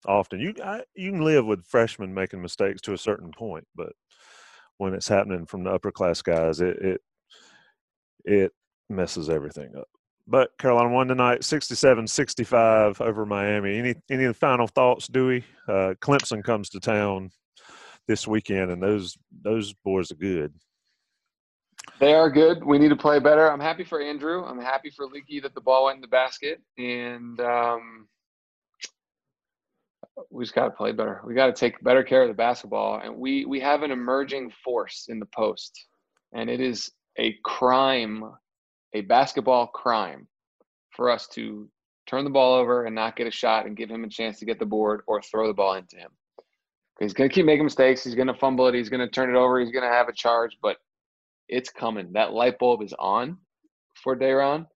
Often, 0.07 0.41
you 0.41 0.55
I, 0.65 0.83
you 0.95 1.11
can 1.11 1.23
live 1.23 1.45
with 1.45 1.67
freshmen 1.67 2.15
making 2.15 2.41
mistakes 2.41 2.81
to 2.83 2.95
a 2.95 2.99
certain 2.99 3.33
point, 3.33 3.67
but 3.75 3.93
when 4.79 4.95
it's 4.95 5.09
happening 5.09 5.45
from 5.45 5.65
the 5.65 5.71
upper 5.71 5.93
class 5.93 6.23
guys, 6.23 6.61
it 6.61 6.79
it 6.79 7.01
it 8.25 8.53
messes 8.91 9.31
everything 9.31 9.71
up. 9.77 9.89
But 10.27 10.57
Carolina 10.59 10.91
won 10.91 11.09
tonight, 11.09 11.41
67-65 11.41 13.01
over 13.01 13.27
Miami. 13.27 13.79
Any 13.79 13.95
any 14.11 14.33
final 14.33 14.67
thoughts, 14.67 15.09
Dewey? 15.09 15.45
Uh, 15.67 15.95
Clemson 16.01 16.45
comes 16.45 16.69
to 16.71 16.81
town 16.81 17.31
this 18.07 18.29
weekend, 18.29 18.71
and 18.71 18.83
those 18.83 19.17
those 19.43 19.73
boys 19.85 20.13
are 20.13 20.17
good. 20.17 20.55
They 21.99 22.15
are 22.15 22.31
good. 22.31 22.65
We 22.65 22.79
need 22.79 22.89
to 22.91 22.97
play 22.97 23.19
better. 23.19 23.51
I'm 23.51 23.61
happy 23.61 23.85
for 23.85 24.01
Andrew. 24.01 24.45
I'm 24.45 24.61
happy 24.61 24.91
for 24.91 25.07
Leaky 25.07 25.41
that 25.41 25.55
the 25.55 25.61
ball 25.61 25.87
went 25.87 25.97
in 25.97 26.03
the 26.03 26.09
basket, 26.09 26.61
and 26.79 27.41
um, 27.41 28.09
we 30.31 30.45
just 30.45 30.55
got 30.55 30.67
to 30.67 30.71
play 30.71 30.93
better. 30.93 31.23
We 31.27 31.35
got 31.35 31.47
to 31.47 31.53
take 31.53 31.83
better 31.83 32.03
care 32.03 32.23
of 32.23 32.29
the 32.29 32.35
basketball, 32.35 33.01
and 33.03 33.17
we 33.17 33.45
we 33.47 33.61
have 33.61 33.83
an 33.83 33.91
emerging 33.91 34.53
force 34.63 35.07
in 35.09 35.19
the 35.19 35.29
post, 35.35 35.87
and 36.33 36.49
it 36.49 36.61
is 36.61 36.91
a 37.19 37.37
crime 37.45 38.25
a 38.95 39.03
basketball 39.03 39.67
crime 39.69 40.27
for 40.91 41.11
us 41.11 41.29
to 41.29 41.69
turn 42.07 42.25
the 42.25 42.31
ball 42.31 42.55
over 42.55 42.85
and 42.87 42.95
not 42.95 43.17
get 43.17 43.27
a 43.27 43.31
shot 43.31 43.67
and 43.67 43.77
give 43.77 43.91
him 43.91 44.05
a 44.05 44.09
chance 44.09 44.39
to 44.39 44.45
get 44.45 44.59
the 44.59 44.67
board 44.67 45.03
or 45.07 45.23
throw 45.23 45.47
the 45.47 45.55
ball 45.55 45.75
into 45.75 45.97
him. 45.97 46.11
He's 46.99 47.15
going 47.15 47.31
to 47.31 47.35
keep 47.35 47.47
making 47.47 47.65
mistakes. 47.65 48.05
He's 48.05 48.15
going 48.15 48.27
to 48.27 48.35
fumble 48.35 48.67
it. 48.67 48.75
He's 48.75 48.91
going 48.91 49.01
to 49.01 49.09
turn 49.09 49.35
it 49.35 49.39
over. 49.39 49.59
He's 49.59 49.71
going 49.73 49.89
to 49.89 49.95
have 49.95 50.09
a 50.09 50.13
charge, 50.13 50.59
but 50.63 50.77
it's 51.49 51.71
coming. 51.71 52.13
That 52.13 52.33
light 52.33 52.59
bulb 52.59 52.83
is 52.83 52.95
on 52.99 53.39
for 53.95 54.15
Day'Ron, 54.15 54.67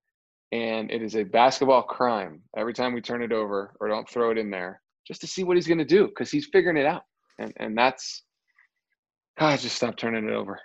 and 0.53 0.90
it 0.90 1.03
is 1.03 1.16
a 1.16 1.24
basketball 1.24 1.83
crime 1.83 2.40
every 2.57 2.72
time 2.72 2.94
we 2.94 3.00
turn 3.00 3.22
it 3.22 3.33
over 3.33 3.74
or 3.81 3.88
don't 3.88 4.09
throw 4.09 4.31
it 4.31 4.38
in 4.38 4.50
there 4.50 4.81
just 5.07 5.20
to 5.20 5.27
see 5.27 5.44
what 5.44 5.57
he's 5.57 5.66
going 5.66 5.79
to 5.79 5.85
do 5.85 6.07
because 6.07 6.31
he's 6.31 6.46
figuring 6.46 6.79
it 6.79 6.87
out. 6.87 7.03
And, 7.38 7.53
and 7.59 7.77
that's, 7.77 8.22
God, 9.38 9.59
just 9.59 9.77
stop 9.77 9.96
turning 9.96 10.27
it 10.27 10.33
over. 10.33 10.59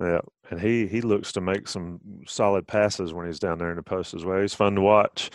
Yeah, 0.00 0.20
and 0.50 0.60
he 0.60 0.86
he 0.86 1.02
looks 1.02 1.32
to 1.32 1.40
make 1.40 1.68
some 1.68 2.00
solid 2.26 2.66
passes 2.66 3.12
when 3.12 3.26
he's 3.26 3.38
down 3.38 3.58
there 3.58 3.70
in 3.70 3.76
the 3.76 3.82
post 3.82 4.14
as 4.14 4.24
well. 4.24 4.40
He's 4.40 4.54
fun 4.54 4.74
to 4.76 4.80
watch, 4.80 5.30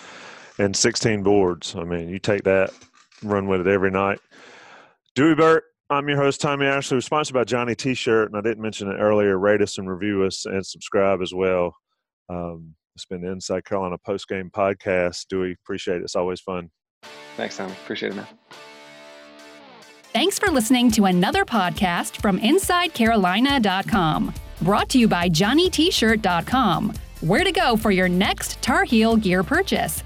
and 0.58 0.76
16 0.76 1.22
boards. 1.22 1.76
I 1.76 1.84
mean, 1.84 2.10
you 2.10 2.18
take 2.18 2.44
that, 2.44 2.72
run 3.22 3.48
with 3.48 3.62
it 3.62 3.68
every 3.68 3.92
night. 3.92 4.20
Dewey 5.14 5.36
Burke, 5.36 5.66
I'm 5.90 6.10
your 6.10 6.18
host 6.18 6.42
Tommy 6.42 6.66
Ashley. 6.66 6.98
We're 6.98 7.02
sponsored 7.02 7.36
by 7.36 7.44
Johnny 7.44 7.76
T-shirt, 7.76 8.30
and 8.30 8.38
I 8.38 8.42
didn't 8.42 8.64
mention 8.64 8.90
it 8.90 8.96
earlier. 8.96 9.38
Rate 9.38 9.62
us 9.62 9.78
and 9.78 9.90
review 9.90 10.24
us, 10.24 10.46
and 10.46 10.66
subscribe 10.66 11.22
as 11.22 11.34
well. 11.34 11.76
Um, 12.28 12.76
it's 12.96 13.06
been 13.06 13.22
the 13.22 13.32
Inside 13.32 13.66
Carolina 13.66 13.98
post 14.04 14.28
game 14.28 14.50
podcast. 14.50 15.28
Dewey, 15.30 15.56
appreciate 15.64 15.98
it. 15.98 16.04
It's 16.04 16.16
always 16.16 16.42
fun. 16.42 16.72
Thanks, 17.38 17.58
Tommy. 17.58 17.74
Appreciate 17.74 18.14
it, 18.14 18.16
man. 18.16 18.28
Thanks 20.14 20.40
for 20.40 20.50
listening 20.50 20.92
to 20.92 21.06
another 21.06 21.44
podcast 21.46 22.22
from 22.22 22.40
InsideCarolina.com. 22.40 24.34
Brought 24.62 24.90
to 24.90 25.00
you 25.00 25.08
by 25.08 25.30
JohnnyT-shirt.com. 25.30 26.94
Where 27.22 27.44
to 27.44 27.52
go 27.52 27.76
for 27.76 27.92
your 27.92 28.10
next 28.10 28.62
Tar 28.62 28.84
Heel 28.84 29.16
gear 29.16 29.44
purchase. 29.44 30.05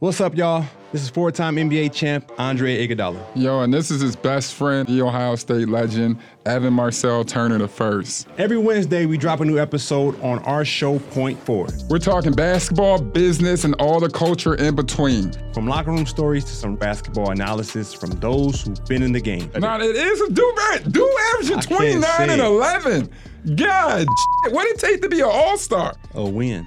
What's 0.00 0.18
up, 0.22 0.34
y'all? 0.34 0.64
This 0.92 1.02
is 1.02 1.10
four-time 1.10 1.56
NBA 1.56 1.92
champ 1.92 2.32
Andre 2.38 2.88
Iguodala. 2.88 3.22
Yo, 3.34 3.60
and 3.60 3.74
this 3.74 3.90
is 3.90 4.00
his 4.00 4.16
best 4.16 4.54
friend, 4.54 4.88
the 4.88 5.02
Ohio 5.02 5.36
State 5.36 5.68
legend, 5.68 6.16
Evan 6.46 6.72
Marcel 6.72 7.22
Turner 7.22 7.58
the 7.58 7.68
first. 7.68 8.26
Every 8.38 8.56
Wednesday, 8.56 9.04
we 9.04 9.18
drop 9.18 9.40
a 9.40 9.44
new 9.44 9.58
episode 9.58 10.18
on 10.22 10.38
our 10.44 10.64
show 10.64 11.00
Point 11.10 11.38
Forward. 11.38 11.74
We're 11.90 11.98
talking 11.98 12.32
basketball, 12.32 12.98
business, 12.98 13.64
and 13.64 13.74
all 13.74 14.00
the 14.00 14.08
culture 14.08 14.54
in 14.54 14.74
between. 14.74 15.32
From 15.52 15.66
locker 15.66 15.90
room 15.90 16.06
stories 16.06 16.46
to 16.46 16.52
some 16.52 16.76
basketball 16.76 17.32
analysis 17.32 17.92
from 17.92 18.12
those 18.20 18.62
who've 18.62 18.82
been 18.86 19.02
in 19.02 19.12
the 19.12 19.20
game. 19.20 19.50
Now, 19.58 19.78
it 19.78 19.96
is 19.96 20.20
a 20.22 20.32
do 20.32 20.56
do 20.92 21.18
averaging 21.34 21.60
29 21.60 22.30
and 22.30 22.40
11. 22.40 23.10
God, 23.54 24.06
what 24.48 24.64
did 24.64 24.76
it 24.76 24.78
take 24.78 25.02
to 25.02 25.10
be 25.10 25.20
an 25.20 25.28
all-star? 25.30 25.94
A 26.14 26.24
win. 26.26 26.66